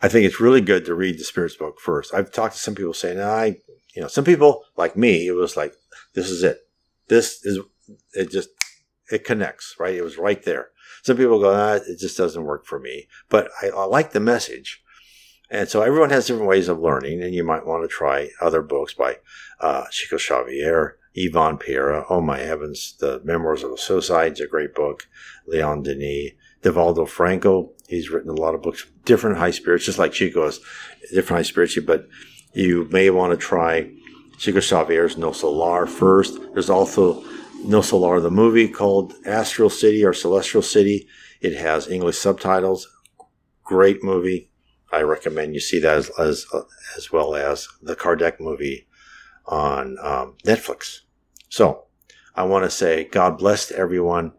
[0.02, 2.14] I think it's really good to read the Spirits book first.
[2.14, 3.58] I've talked to some people saying, I,
[3.96, 5.74] you know, some people like me, it was like,
[6.14, 6.60] this is it.
[7.08, 7.60] This is,
[8.14, 8.50] it just,
[9.12, 9.96] it connects, right?
[9.96, 10.70] It was right there.
[11.04, 13.08] Some people go, ah, it just doesn't work for me.
[13.30, 14.84] But I, I like the message.
[15.50, 18.62] And so everyone has different ways of learning, and you might want to try other
[18.62, 19.18] books by
[19.62, 22.06] uh, Chico Xavier, Yvonne Pereira.
[22.10, 25.08] Oh my heavens, The Memoirs of a Suicide is a great book.
[25.48, 26.32] Leon Denis,
[26.62, 27.72] Divaldo Franco.
[27.88, 30.60] He's written a lot of books, different high spirits, just like Chico has
[31.14, 31.80] different high spirits.
[31.80, 32.10] But
[32.54, 33.90] you may want to try
[34.38, 36.40] Chico Xavier's Nosso Lar first.
[36.54, 37.24] There's also
[37.66, 41.08] Nosso Lar, the movie called Astral City or Celestial City.
[41.42, 42.88] It has English subtitles.
[43.64, 44.52] Great movie.
[44.92, 46.46] I recommend you see that as as,
[46.96, 48.88] as well as the Kardec movie
[49.46, 51.00] on um, Netflix.
[51.50, 51.86] So
[52.36, 54.34] I want to say God bless everyone.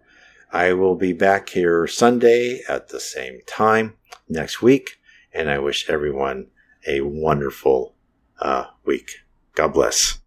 [0.50, 3.94] I will be back here Sunday at the same time
[4.28, 4.96] next week,
[5.34, 6.46] and I wish everyone
[6.86, 7.94] a wonderful
[8.40, 9.10] uh, week.
[9.54, 10.17] God bless.